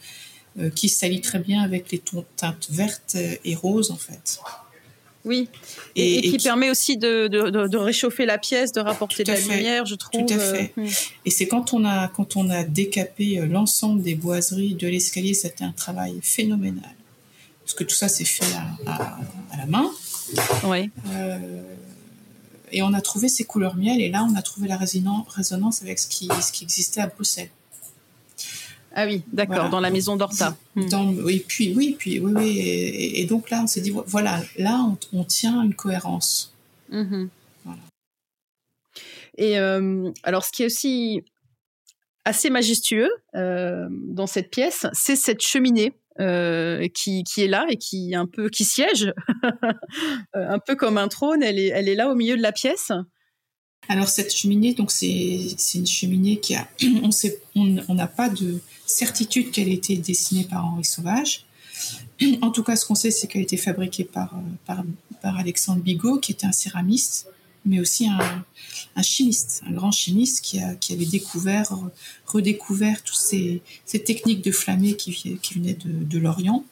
[0.75, 2.01] qui s'allie très bien avec les
[2.36, 4.39] teintes vertes et roses en fait.
[5.26, 5.50] Oui,
[5.96, 10.26] et, qui, permet aussi de, réchauffer la pièce, de rapporter de la lumière, je trouve.
[10.26, 10.74] Tout à fait.
[10.78, 10.90] Euh, hmm.
[11.26, 15.34] Et c'est quand on a quand on a décapé euh, l'ensemble des boiseries de l'escalier,
[15.34, 16.96] c'était un travail phénoménal,
[17.64, 18.46] parce que tout ça s'est fait
[18.86, 19.18] à,
[19.58, 19.90] la main.
[20.64, 20.92] Oui.
[21.10, 21.38] Euh,
[22.72, 25.98] et on a trouvé ces couleurs miel, et là on a trouvé la résonance avec
[25.98, 27.50] ce qui, ce qui existait à Bruxelles.
[28.97, 30.55] Ah oui, d'accord, dans la maison d'Horta.
[30.75, 30.88] Hmm.
[31.21, 35.23] oui, puis oui, puis oui, oui, et, donc là, on s'est dit voilà, là, on,
[35.25, 36.55] tient une cohérence.
[36.89, 37.29] Mhm.
[37.65, 37.81] Voilà.
[39.38, 41.21] Et euh, alors, ce qui est aussi
[42.23, 45.93] assez majestueux euh, dans cette pièce, c'est cette cheminée.
[46.21, 49.12] Euh, qui, qui, est là et qui un peu qui siège
[50.34, 52.93] un peu comme un trône elle est elle est là au milieu de la pièce
[53.88, 56.67] alors cette cheminée, donc c'est une cheminée qui a,
[57.56, 61.45] on n'a pas de certitude qu'elle ait été dessinée par Henri Sauvage.
[62.41, 64.34] En tout cas, ce qu'on sait, c'est qu'elle a été fabriquée par,
[65.24, 67.28] Alexandre Bigot, qui était un céramiste,
[67.65, 71.76] mais aussi un, chimiste, un grand chimiste qui, a, avait découvert,
[72.26, 73.62] redécouvert toutes ces,
[74.06, 76.63] techniques de flammé qui, venaient de l'Orient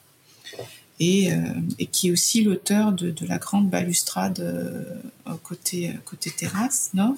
[1.00, 1.38] et, euh,
[1.80, 4.84] et, qui est aussi l'auteur de, de, la grande balustrade euh,
[5.42, 7.16] côté, côté terrasse nord.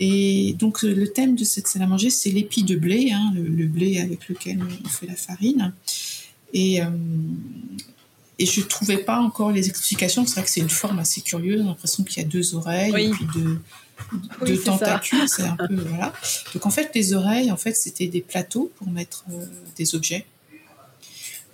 [0.00, 3.66] Et donc le thème de cette salle à manger, c'est l'épi de blé, hein, le,
[3.66, 5.74] blé avec lequel on fait la farine.
[6.54, 6.86] Et, euh,
[8.38, 10.24] et je ne trouvais pas encore les explications.
[10.26, 11.60] C'est vrai que c'est une forme assez curieuse.
[11.60, 13.60] J'ai l'impression qu'il y a deux oreilles et puis deux,
[14.46, 15.28] deux tentacules.
[15.28, 16.12] C'est un peu voilà.
[16.54, 19.24] Donc en fait, les oreilles, en fait, c'était des plateaux pour mettre
[19.76, 20.24] des objets.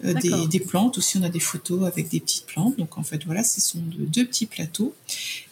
[0.05, 0.15] Euh,
[0.47, 1.19] des, plantes aussi.
[1.19, 2.79] On a des photos avec des petites plantes.
[2.79, 4.95] Donc en fait voilà, ce sont deux petits plateaux.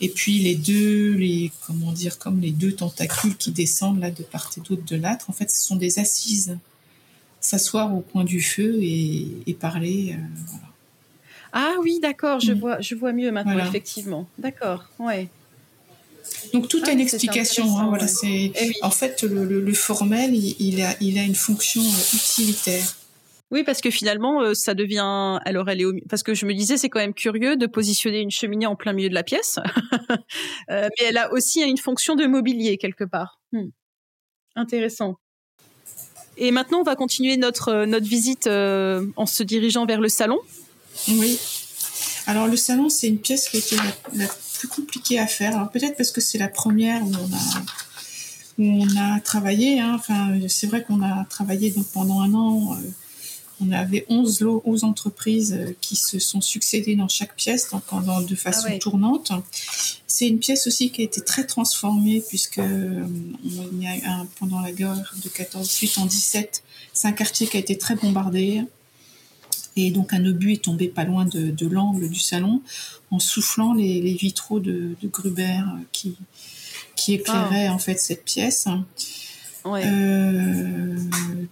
[0.00, 4.22] Et puis les deux, les comment dire, comme les deux tentacules qui descendent là de
[4.22, 5.30] part et d'autre de l'âtre.
[5.30, 6.56] En fait, ce sont des assises.
[7.40, 10.16] S'asseoir au coin du feu et, parler.
[10.16, 10.66] Euh, voilà.
[11.52, 12.58] Ah oui, d'accord, je mm.
[12.58, 14.28] vois, je vois mieux maintenant effectivement.
[14.38, 15.28] D'accord, ouais.
[16.52, 17.78] Donc tout a ah une explication.
[17.78, 22.16] Hein, voilà, c'est eh en fait le, formel, il, a, il a une fonction euh,
[22.16, 22.96] utilitaire.
[23.52, 25.38] Oui, parce que finalement, euh, ça devient.
[25.44, 28.30] Alors, elle est parce que je me disais, c'est quand même curieux de positionner une
[28.30, 29.58] cheminée en plein milieu de la pièce,
[30.70, 33.40] euh, mais elle a aussi une fonction de mobilier quelque part.
[33.52, 33.68] Hmm.
[34.56, 35.18] Intéressant.
[36.36, 40.40] Et maintenant, on va continuer notre euh, notre visite en se dirigeant vers le salon.
[41.08, 41.38] Oui.
[42.26, 44.28] Alors le salon, c'est une pièce qui était la, la
[44.58, 45.54] plus compliquée à faire.
[45.54, 47.62] Alors peut-être parce que c'est la première où on a
[48.58, 49.80] où on a travaillé.
[49.80, 49.94] Hein.
[49.94, 52.76] Enfin, c'est vrai qu'on a travaillé donc pendant un an
[53.60, 57.82] on avait 11 lots, 11 entreprises euh, qui se sont succédées dans chaque pièce, donc
[57.84, 59.32] pendant, de façon ah tournante.
[60.06, 63.04] C'est une pièce aussi qui a été très transformée puisque euh,
[63.44, 67.56] il y a un, pendant la guerre de 14-18 en 17, c'est un quartier qui
[67.56, 68.62] a été très bombardé.
[69.78, 72.62] Et donc un obus est tombé pas loin de, l'angle du salon
[73.10, 76.16] en soufflant les, vitraux de, Gruber euh, qui,
[76.94, 77.74] qui éclairaient ah.
[77.74, 78.68] en fait cette pièce.
[79.74, 80.96] Euh,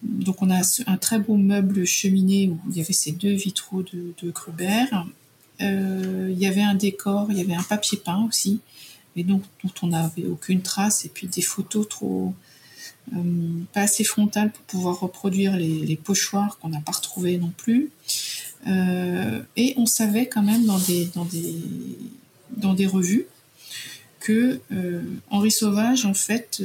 [0.03, 3.83] donc on a un très beau meuble cheminée où il y avait ces deux vitraux
[3.83, 4.87] de, de Gruber.
[5.61, 8.61] Euh, il y avait un décor, il y avait un papier peint aussi,
[9.16, 12.35] mais donc dont on n'avait aucune trace, et puis des photos trop
[13.14, 13.18] euh,
[13.72, 17.90] pas assez frontales pour pouvoir reproduire les, pochoirs qu'on n'a pas retrouvés non plus.
[18.66, 21.55] et on savait quand même dans des, dans des,
[22.57, 23.27] dans des revues
[24.20, 24.59] que
[25.31, 26.62] Henri Sauvage, en fait,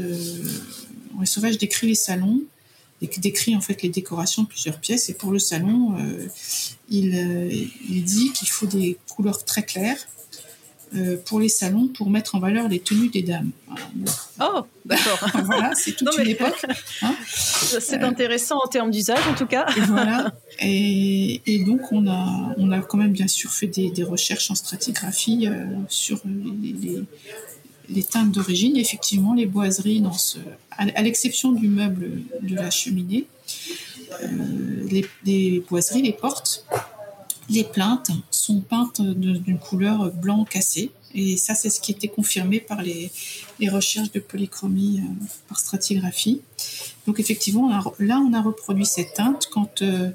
[1.26, 2.42] Sauvage décrit les salons,
[3.08, 5.10] décrit en fait les décorations de plusieurs pièces.
[5.10, 6.28] Et pour le salon, euh,
[6.90, 7.50] il, euh,
[7.90, 10.08] il, dit qu'il faut des couleurs très claires
[10.96, 13.52] euh, pour les salons pour mettre en valeur les tenues des dames.
[14.42, 15.20] Oh, d'accord.
[15.46, 16.66] voilà, c'est toute une époque.
[17.02, 17.16] Hein.
[17.28, 19.68] c'est intéressant en termes d'usage en tout cas.
[19.78, 20.34] et voilà.
[20.60, 24.50] Et, et, donc on a, on a quand même bien sûr fait des, des recherches
[24.52, 25.48] en stratigraphie
[25.88, 27.04] sur les, les,
[27.90, 28.78] les teintes d'origine.
[28.78, 30.04] Effectivement, les boiseries,
[30.72, 33.26] à, l'exception du meuble de la cheminée,
[34.24, 36.66] euh, les, boiseries, les portes,
[37.50, 40.92] les plaintes sont peintes d'une couleur blanc cassé.
[41.14, 43.12] Et ça, c'est ce qui était confirmé par les,
[43.70, 46.42] recherches de polychromie euh, par stratigraphie.
[47.08, 47.70] Donc effectivement,
[48.00, 49.48] là, on a reproduit cette teinte.
[49.52, 50.12] Quant, euh,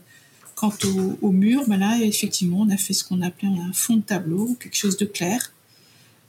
[1.21, 4.57] au, mur, ben là, effectivement, on a fait ce qu'on appelait un fond de tableau,
[4.61, 5.53] quelque chose de clair,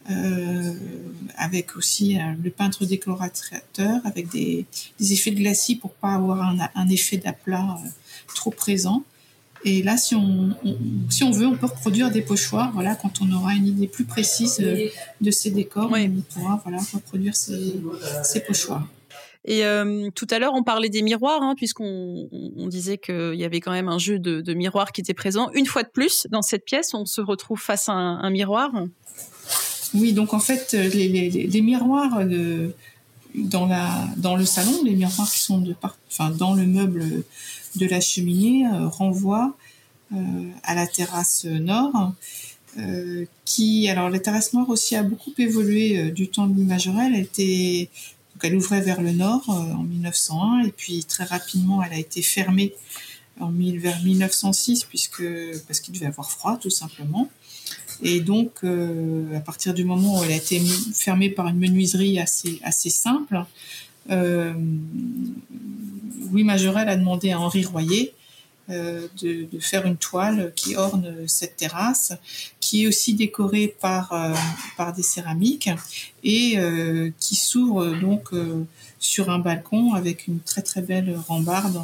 [0.10, 0.74] euh,
[1.38, 4.66] avec aussi le peintre décolorateur, avec des,
[5.00, 7.78] effets de glacis pour pas avoir un, effet d'aplat
[8.34, 9.04] trop présent.
[9.64, 10.56] Et là, si on,
[11.10, 12.72] si on veut, on peut reproduire des pochoirs.
[12.74, 17.36] Voilà, quand on aura une idée plus précise de ces décors, on pourra voilà, reproduire
[17.36, 17.74] ces,
[18.24, 18.88] ces pochoirs.
[19.46, 23.44] Et euh, tout à l'heure, on parlait des miroirs, hein, puisqu'on on disait qu'il y
[23.44, 25.50] avait quand même un jeu de, de, miroirs qui était présent.
[25.54, 28.72] Une fois de plus, dans cette pièce, on se retrouve face à un, miroir.
[29.94, 32.74] Oui, donc en fait, les, les, miroirs de,
[33.36, 35.76] dans, le salon, les miroirs qui sont de
[36.38, 37.24] dans le meuble
[37.76, 39.56] de la cheminée euh, renvoient
[40.14, 40.18] euh,
[40.64, 42.14] à la terrasse nord.
[42.78, 47.10] Euh, qui, alors la terrasse nord aussi a beaucoup évolué euh, du temps de l'imageraire.
[47.14, 47.90] Elle était
[48.34, 51.98] donc elle ouvrait vers le nord euh, en 1901 et puis très rapidement elle a
[51.98, 52.74] été fermée
[53.40, 55.24] en vers 1906 puisque
[55.68, 57.30] parce qu'il devait avoir froid tout simplement.
[58.02, 60.60] Et donc euh, à partir du moment où elle a été
[60.94, 63.44] fermée par une menuiserie assez assez simple,
[64.12, 64.54] euh,
[66.32, 68.14] Louis Majorel a demandé à Henri Royer
[68.70, 72.14] euh, de, faire une toile qui orne cette terrasse,
[72.60, 74.14] qui est aussi décorée par
[74.78, 75.70] par des céramiques
[76.24, 76.58] et
[77.20, 78.30] qui s'ouvre donc
[79.00, 81.78] sur un balcon avec une très très belle rambarde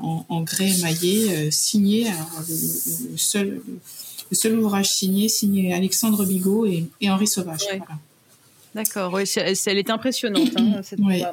[0.00, 2.06] en, en, grès émaillé signé.
[2.48, 3.60] le, seul
[4.34, 7.64] seul ouvrage signé signé Alexandre Bigot et, et Henri Sauvage.
[7.68, 7.84] Voilà.
[8.74, 11.24] D'accord, oui, elle est impressionnante hein, cette ouais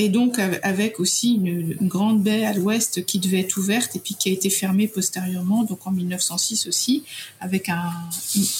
[0.00, 4.14] et donc avec aussi une, grande baie à l'ouest qui devait être ouverte et puis
[4.14, 7.04] qui a été fermée postérieurement, donc en 1906 aussi,
[7.38, 7.92] avec un,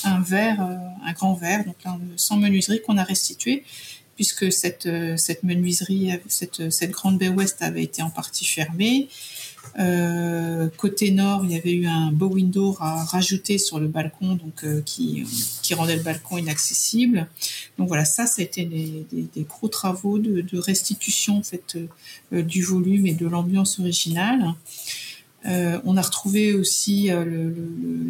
[0.05, 1.77] un verre, euh, un grand verre, donc
[2.17, 3.65] sans menuiserie qu'on a restitué,
[4.17, 9.09] puisque cette, euh, cette menuiserie, cette, cette grande baie ouest avait été en partie fermée.
[9.79, 14.35] Euh, côté nord, il y avait eu un beau window à rajouter sur le balcon,
[14.35, 15.25] donc euh, qui,
[15.73, 17.29] rendait le balcon inaccessible.
[17.79, 21.79] Donc voilà, ça, ça a été des, des, gros travaux de, restitution en fait,
[22.33, 24.55] euh, du volume et de l'ambiance originale.
[25.45, 27.55] On a retrouvé aussi le,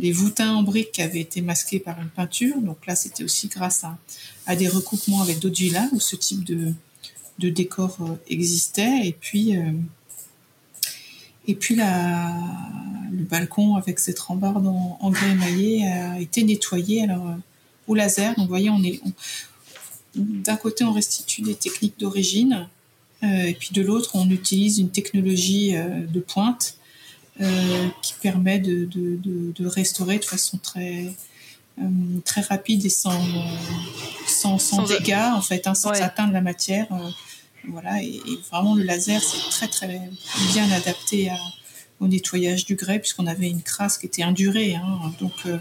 [0.00, 2.60] les voûtins en briques qui avaient été masqués par une peinture.
[2.60, 3.96] Donc là, c'était aussi grâce à,
[4.46, 6.72] à, des recoupements avec d'autres villas où ce type de,
[7.38, 7.96] de décor
[8.26, 9.06] existait.
[9.06, 9.56] Et puis,
[11.46, 12.32] et puis la,
[13.10, 17.34] le balcon avec cette rambarde en, en grès émaillé a été nettoyé alors euh,
[17.86, 18.34] au laser.
[18.36, 19.00] Donc vous voyez, on est
[20.14, 22.68] d'un côté on restitue des techniques d'origine
[23.22, 26.76] euh, et puis de l'autre on utilise une technologie euh, de pointe
[27.40, 31.12] euh, qui permet de, de, de, de, restaurer de façon très
[31.80, 31.84] euh,
[32.24, 33.20] très rapide et sans
[34.26, 36.00] sans, sans, dégâts en fait, hein, sans ouais.
[36.00, 36.86] atteindre la matière.
[37.68, 40.00] Voilà, et, vraiment le laser, c'est très très
[40.52, 41.30] bien adapté
[42.00, 44.74] au nettoyage du grès, puisqu'on avait une crasse qui était indurée.
[44.74, 45.12] Hein.
[45.20, 45.58] donc, euh,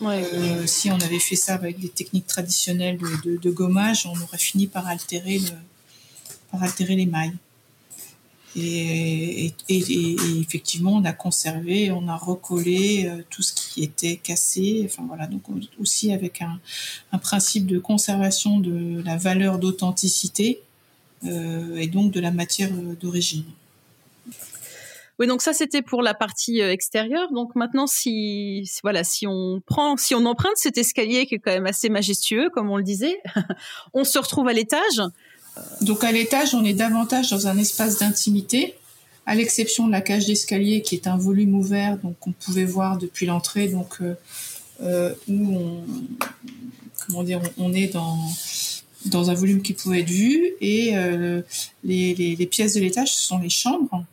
[0.00, 0.24] ouais.
[0.32, 4.18] euh, si on avait fait ça avec des techniques traditionnelles de, de, de gommage, on
[4.22, 5.50] aurait fini par altérer, le,
[6.50, 7.36] par altérer les mailles.
[8.54, 14.16] Et, et, et, effectivement, on a conservé, on a recollé euh, tout ce qui était
[14.16, 14.82] cassé.
[14.84, 15.42] Enfin voilà, donc
[15.78, 16.58] aussi avec un,
[17.12, 20.60] un principe de conservation de la valeur d'authenticité
[21.24, 23.44] et donc de la matière euh, d'origine.
[25.18, 27.30] Oui, donc ça c'était pour la partie euh, extérieure.
[27.32, 31.38] Donc maintenant, si, si, voilà, si on prend, si on emprunte cet escalier qui est
[31.38, 33.20] quand même assez majestueux, comme on le disait,
[33.94, 35.00] on se retrouve à l'étage.
[35.80, 38.74] Donc à l'étage, on est davantage dans un espace d'intimité,
[39.26, 42.96] à l'exception de la cage d'escalier qui est un volume ouvert, donc on pouvait voir
[42.96, 44.14] depuis l'entrée, donc euh,
[44.82, 45.84] euh, où on,
[47.06, 48.18] comment dire, on est dans
[49.06, 51.42] dans un volume qui pouvait être vu et euh,
[51.84, 54.04] les, les, les, pièces de l'étage ce sont les chambres.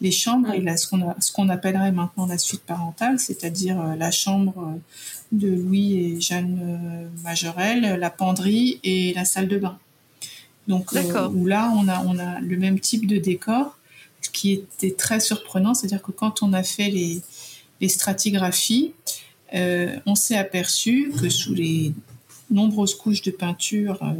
[0.00, 4.78] Les chambres et là, ce qu'on appellerait maintenant la suite parentale c'est-à-dire euh, la chambre
[5.32, 9.78] de Louis et Jeanne euh, Majorel la penderie et la salle de bain.
[10.68, 13.78] Donc euh, où là on a on a le même type de décor
[14.20, 17.20] ce qui était très surprenant c'est-à-dire que quand on a fait les
[17.80, 18.92] les stratigraphies
[19.54, 21.92] euh, on s'est aperçu que sous les
[22.52, 24.14] nombreuses couches de peinture euh,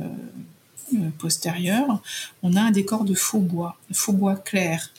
[0.94, 2.02] euh, postérieures,
[2.42, 4.90] on a un décor de faux bois, faux bois clair.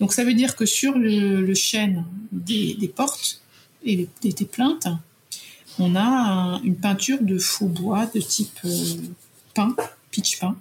[0.00, 3.40] Donc ça veut dire que sur le, le chêne des, des, portes
[3.84, 4.88] et des, des, plaintes,
[5.78, 8.70] on a un, une peinture de faux bois de type euh,
[9.54, 9.74] pain,
[10.10, 10.56] pitch pain,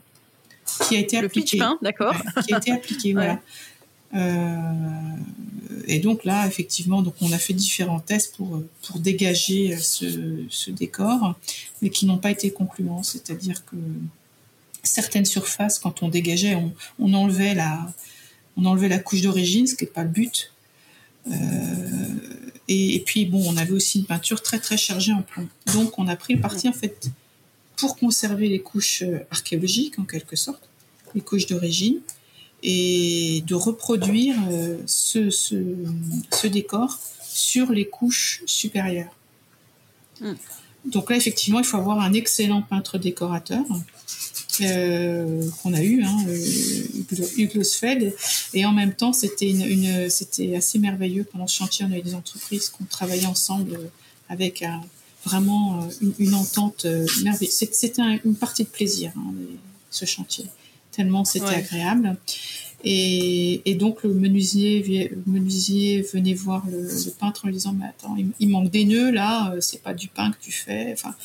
[0.88, 1.58] qui a été le appliqué.
[1.58, 2.16] pitch pain, d'accord.
[2.48, 3.26] Qui a été appliqué, ouais.
[3.26, 3.40] voilà.
[4.16, 5.18] Euh,
[5.88, 10.72] et donc là, effectivement, donc on a fait différents tests pour, pour dégager ce, ce
[10.72, 11.36] décor,
[11.82, 13.04] mais qui n'ont pas été concluants.
[13.04, 13.76] C'est-à-dire que
[14.84, 16.56] certaines surfaces, quand on dégageait,
[17.00, 17.94] on, enlevait la,
[18.58, 20.52] on enlevait la couche d'origine, ce qui n'est pas le but.
[21.28, 21.34] Euh,
[22.68, 25.48] et, et, puis bon, on avait aussi une peinture très très chargée en plomb.
[25.74, 27.10] Donc on a pris le parti en fait
[27.76, 30.70] pour conserver les couches archéologiques en quelque sorte,
[31.14, 32.00] les couches d'origine,
[32.68, 34.36] et de reproduire
[34.88, 39.16] ce, ce, décor sur les couches supérieures.
[40.20, 40.34] Hmm.
[40.86, 43.64] Donc là, effectivement, il faut avoir un excellent peintre décorateur
[44.62, 47.62] euh, qu'on a eu, hein, euh, Hugo
[48.54, 51.86] Et en même temps, c'était une, c'était assez merveilleux pendant ce chantier.
[51.88, 53.80] On a eu des entreprises qui ont travaillé ensemble
[54.28, 54.64] avec
[55.24, 55.88] vraiment
[56.18, 56.86] une, entente
[57.24, 57.54] merveilleuse.
[57.72, 59.34] C'était une partie de plaisir, hein,
[59.92, 60.46] ce chantier,
[60.96, 62.18] tellement c'était agréable.
[62.88, 66.88] Et, donc le menuisier, menuisier venait voir le,
[67.20, 70.08] peintre en lui disant mais attends il, manque des nœuds là euh, c'est pas du
[70.08, 71.16] pain que tu fais enfin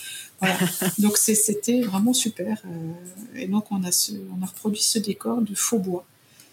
[0.40, 0.56] voilà
[0.98, 3.90] donc c'était vraiment super euh, et donc on a
[4.38, 6.06] on a reproduit ce décor de faux bois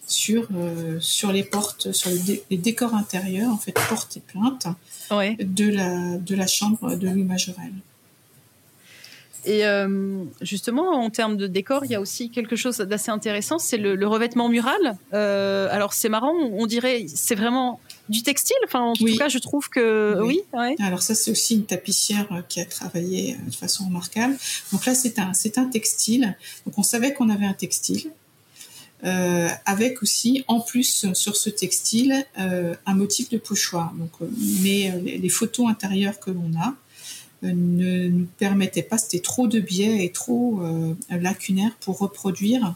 [0.07, 2.09] sur euh, sur les portes sur
[2.49, 4.68] les, décors intérieurs en fait portes et plaintes
[5.39, 7.72] de la de la chambre de Louis Majorel.
[9.48, 13.60] Et euh, justement, en termes de décor, il y a aussi quelque chose d'assez intéressant,
[13.60, 14.98] c'est le, revêtement mural.
[15.14, 17.80] Euh, alors c'est marrant, on dirait, c'est vraiment
[18.10, 18.58] du textile.
[18.66, 20.41] Enfin, en tout cas, je trouve que oui.
[20.80, 24.36] Alors ça, c'est aussi une tapissière euh, qui a travaillé de façon remarquable.
[24.74, 26.36] Donc là, c'est un, c'est un textile.
[26.66, 28.12] Donc on savait qu'on avait un textile.
[29.66, 33.93] avec aussi, en plus sur ce textile, un motif de pochoir.
[33.93, 34.12] Donc,
[34.62, 36.74] mais les photos intérieures que l'on a,
[37.43, 42.75] ne nous permettait pas, c'était trop de biais et trop euh, lacunaire pour reproduire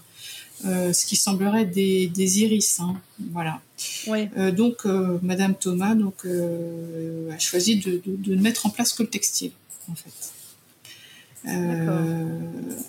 [0.65, 2.79] euh, ce qui semblerait des, des iris.
[2.79, 2.95] Hein,
[3.31, 3.61] voilà.
[4.07, 4.85] Euh, donc,
[5.21, 9.51] Madame Thomas donc, a choisi de, de, ne mettre en place que le textile,
[9.91, 10.11] en fait.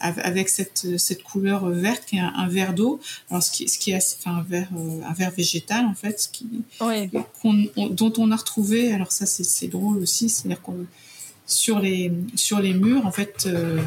[0.00, 3.00] avec cette, cette couleur verte qui est un, vert d'eau
[3.30, 4.68] alors ce qui, ce qui est enfin un vert
[5.08, 6.46] un vert végétal en fait ce qui
[6.78, 10.86] dont on a retrouvé alors ça c'est drôle aussi c'est à dire qu'on
[11.46, 13.82] sur les sur les murs en fait euh,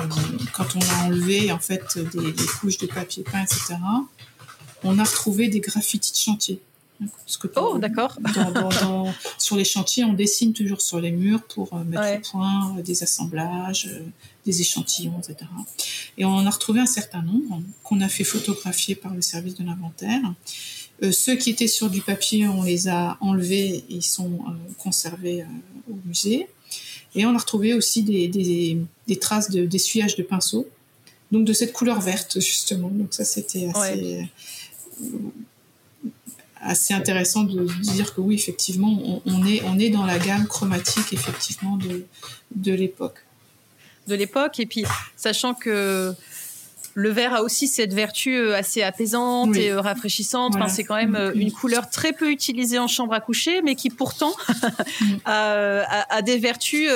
[0.53, 3.76] quand on a enlevé en fait des, couches de papier peint etc
[4.84, 6.62] on a retrouvé des graffitis de chantier.
[7.56, 8.18] Oh d'accord.
[9.38, 12.82] sur les chantiers on dessine toujours sur les murs pour euh, mettre au point euh,
[12.82, 13.89] des assemblages
[14.45, 15.49] des échantillons etc
[16.18, 19.56] et on en a retrouvé un certain nombre qu'on a fait photographier par le service
[19.56, 20.22] de l'inventaire.
[21.12, 24.39] Ceux qui étaient sur du papier, on les a enlevés et ils sont
[24.78, 25.45] conservés
[25.91, 26.47] au musée.
[27.16, 30.68] Et on a retrouvé aussi des, des, traces d'essuyage de, pinceau,
[31.32, 32.89] donc de cette couleur verte justement.
[32.89, 34.30] Donc ça c'était assez,
[36.61, 41.13] assez intéressant de, dire que oui effectivement on, est, on est dans la gamme chromatique
[41.13, 42.05] effectivement de,
[42.55, 43.26] de l'époque.
[44.07, 44.84] De l'époque et puis
[45.16, 46.13] sachant que
[46.98, 50.56] le vert a aussi cette vertu euh, assez apaisante et euh, rafraîchissante.
[50.70, 53.89] c'est quand même euh, une couleur très peu utilisée en chambre à coucher, mais qui
[53.89, 54.34] pourtant
[55.02, 55.06] mm.
[55.26, 56.89] a, des vertus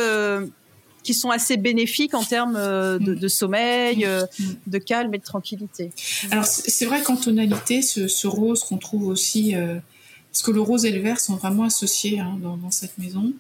[1.03, 2.57] qui sont assez bénéfiques en termes
[2.99, 4.43] de, sommeil, mm.
[4.67, 5.91] de calme et de tranquillité.
[6.31, 9.53] Alors c'est vrai qu'en tonalité, ce, rose qu'on trouve aussi
[10.31, 13.33] parce que le rose et le vert sont vraiment associés hein, dans, cette maison.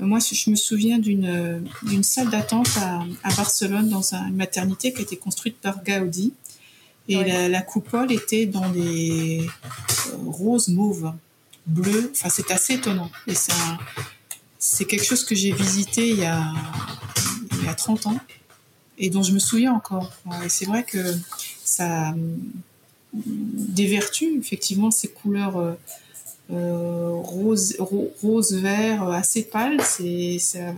[0.00, 5.00] Euh, moi, je me souviens d'une euh, salle d'attente à, Barcelone dans une maternité qui
[5.00, 6.32] a été construite par Gaudi.
[7.08, 7.16] Et
[7.48, 11.12] la, coupole était dans des euh, roses mauves,
[11.66, 12.10] bleues.
[12.12, 13.10] Enfin, c'est assez étonnant.
[13.26, 13.34] Et
[14.58, 16.52] c'est quelque chose que j'ai visité il y, a,
[17.52, 18.20] il y a 30 ans
[18.96, 20.12] et dont je me souviens encore.
[20.44, 20.98] Et c'est vrai que
[21.64, 22.14] ça
[23.12, 25.76] des vertus, effectivement, ces couleurs
[26.52, 27.76] euh, rose,
[28.22, 29.80] rose vert assez pâle.
[29.82, 30.74] C'est ça,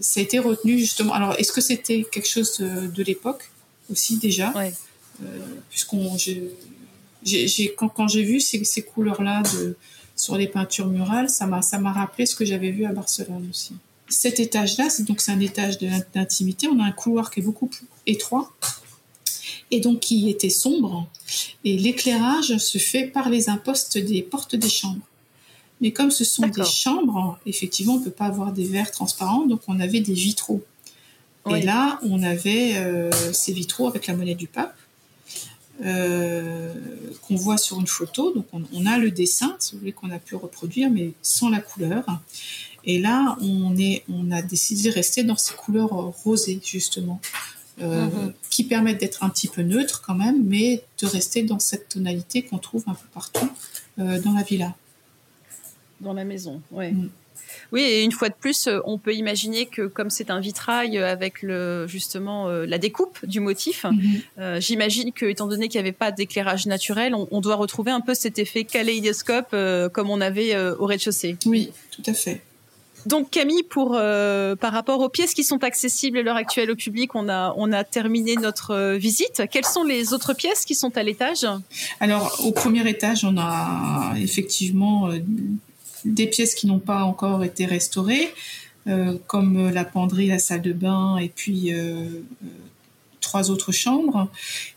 [0.00, 1.14] ça, a été retenu justement.
[1.14, 3.50] Alors, est-ce que c'était quelque chose de, l'époque
[3.90, 4.52] aussi déjà?
[4.56, 5.38] Euh,
[5.70, 9.42] Puisqu'on, j'ai, quand, quand j'ai vu ces, ces couleurs-là
[10.14, 13.48] sur les peintures murales, ça m'a, ça m'a rappelé ce que j'avais vu à Barcelone
[13.50, 13.74] aussi.
[14.08, 15.78] Cet étage-là, c'est donc c'est un étage
[16.14, 16.68] d'intimité.
[16.68, 18.52] On a un couloir qui est beaucoup plus étroit
[19.70, 21.06] et donc qui était sombre.
[21.64, 25.06] Et l'éclairage se fait par les impostes des portes des chambres.
[25.80, 29.60] Mais comme ce sont des chambres, effectivement, on peut pas avoir des verres transparents, donc
[29.68, 30.64] on avait des vitraux.
[31.48, 34.76] Et là, on avait euh, ces vitraux avec la monnaie du pape.
[35.84, 36.72] Euh,
[37.20, 38.32] qu'on voit sur une photo.
[38.32, 41.60] Donc on, a le dessin, si vous voulez, qu'on a pu reproduire, mais sans la
[41.60, 42.04] couleur.
[42.84, 47.20] Et là, on, est, on a décidé de rester dans ces couleurs rosées, justement.
[47.82, 48.32] Euh, mhm.
[48.48, 52.40] qui permettent d'être un petit peu neutre quand même, mais de rester dans cette tonalité
[52.40, 53.50] qu'on trouve un peu partout
[53.98, 54.74] euh, dans la villa.
[56.00, 56.92] Dans la maison, oui.
[56.92, 57.10] Mm.
[57.72, 60.96] Oui, et une fois de plus, euh, on peut imaginer que comme c'est un vitrail
[60.96, 64.58] avec le, justement la découpe du motif, mhm.
[64.58, 68.14] j'imagine que étant donné qu'il n'y avait pas d'éclairage naturel, on, doit retrouver un peu
[68.14, 69.54] cet effet kaléidoscope
[69.92, 71.36] comme on avait au rez-de-chaussée.
[71.44, 72.40] Oui, tout à fait.
[73.06, 77.14] Donc Camille, euh, par rapport aux pièces qui sont accessibles à l'heure actuelle au public,
[77.14, 79.44] on a terminé notre euh, visite.
[79.50, 81.46] Quelles sont les autres pièces qui sont à l'étage?
[82.00, 85.18] Alors au premier étage, on a effectivement euh,
[86.04, 88.32] des pièces qui n'ont pas encore été restaurées,
[89.26, 91.72] comme la penderie, la salle de bain et puis
[93.20, 94.28] trois autres chambres.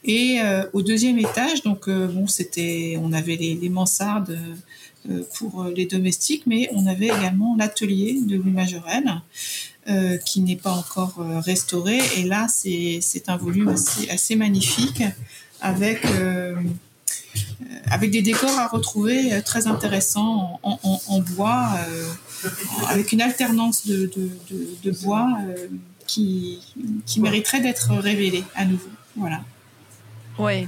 [0.03, 0.39] Et
[0.73, 4.39] au deuxième étage, donc bon, c'était, on avait les, les mansardes
[5.36, 9.22] pour euh, les domestiques, mais on avait également l'atelier de Louis Majorel,
[9.88, 12.00] euh, qui n'est pas encore restauré.
[12.18, 13.70] Et là, c'est un volume
[14.10, 15.04] assez, magnifique
[15.62, 16.06] avec
[17.86, 21.70] avec des décors à retrouver très intéressants en, bois,
[22.88, 24.12] avec une alternance de,
[24.84, 25.28] de, bois
[26.08, 26.60] qui,
[27.06, 28.89] qui mériterait d'être révélée à nouveau.
[29.16, 29.41] Voilà.
[30.38, 30.68] Ouais,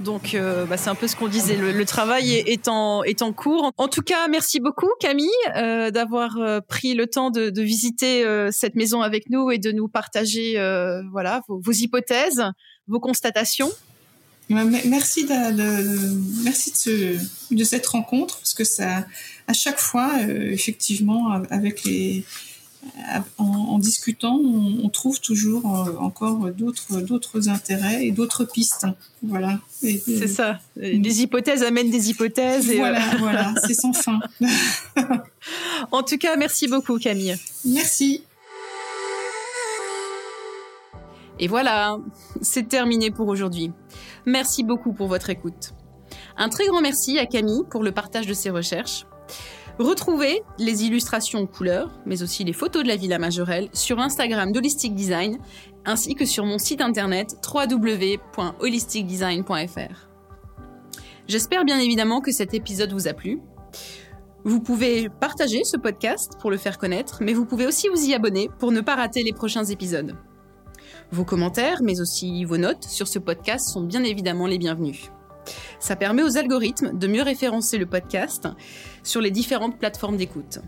[0.00, 1.56] donc, euh, bah, c'est un peu ce qu'on disait.
[1.56, 3.72] Le, travail est, en, est en cours.
[3.76, 8.76] En tout cas, merci beaucoup, Camille, euh, d'avoir euh, pris le temps de, visiter cette
[8.76, 10.54] maison avec nous et de nous partager
[11.10, 12.42] voilà, vos, hypothèses,
[12.86, 13.70] vos constatations.
[14.48, 17.18] Merci de, merci de,
[17.54, 19.04] de cette rencontre parce que ça,
[19.48, 22.24] à chaque fois, effectivement, avec les,
[23.38, 28.86] en, discutant, on, trouve toujours euh, encore d'autres d'autres intérêts et d'autres pistes.
[29.22, 29.60] Voilà.
[29.80, 30.58] C'est ça.
[30.76, 32.72] Des hypothèses amènent des hypothèses.
[32.74, 34.20] voilà, euh, voilà, c'est sans fin.
[35.92, 37.36] en tout cas, merci beaucoup, Camille.
[37.64, 38.22] Merci.
[41.38, 41.98] Et voilà,
[42.42, 43.70] c'est terminé pour aujourd'hui.
[44.26, 45.72] Merci beaucoup pour votre écoute.
[46.36, 49.06] Un très grand merci à Camille pour le partage de ses recherches.
[49.78, 54.96] Retrouvez les illustrations couleurs, mais aussi les photos de la Villa Majorelle sur Instagram d'Holistic
[54.96, 55.38] Design,
[55.84, 60.08] ainsi que sur mon site internet www.holisticdesign.fr.
[61.28, 63.40] J'espère bien évidemment que cet épisode vous a plu.
[64.42, 68.14] Vous pouvez partager ce podcast pour le faire connaître, mais vous pouvez aussi vous y
[68.14, 70.16] abonner pour ne pas rater les prochains épisodes.
[71.12, 75.12] Vos commentaires, mais aussi vos notes sur ce podcast sont bien évidemment les bienvenus.
[75.78, 78.48] Ça permet aux algorithmes de mieux référencer le podcast
[79.02, 80.58] sur les différentes plateformes d'écoute.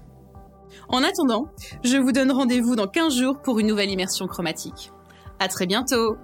[0.89, 1.47] En attendant,
[1.85, 4.93] je vous donne rendez-vous dans 15 jours pour une nouvelle immersion chromatique.
[5.39, 6.17] À très bientôt!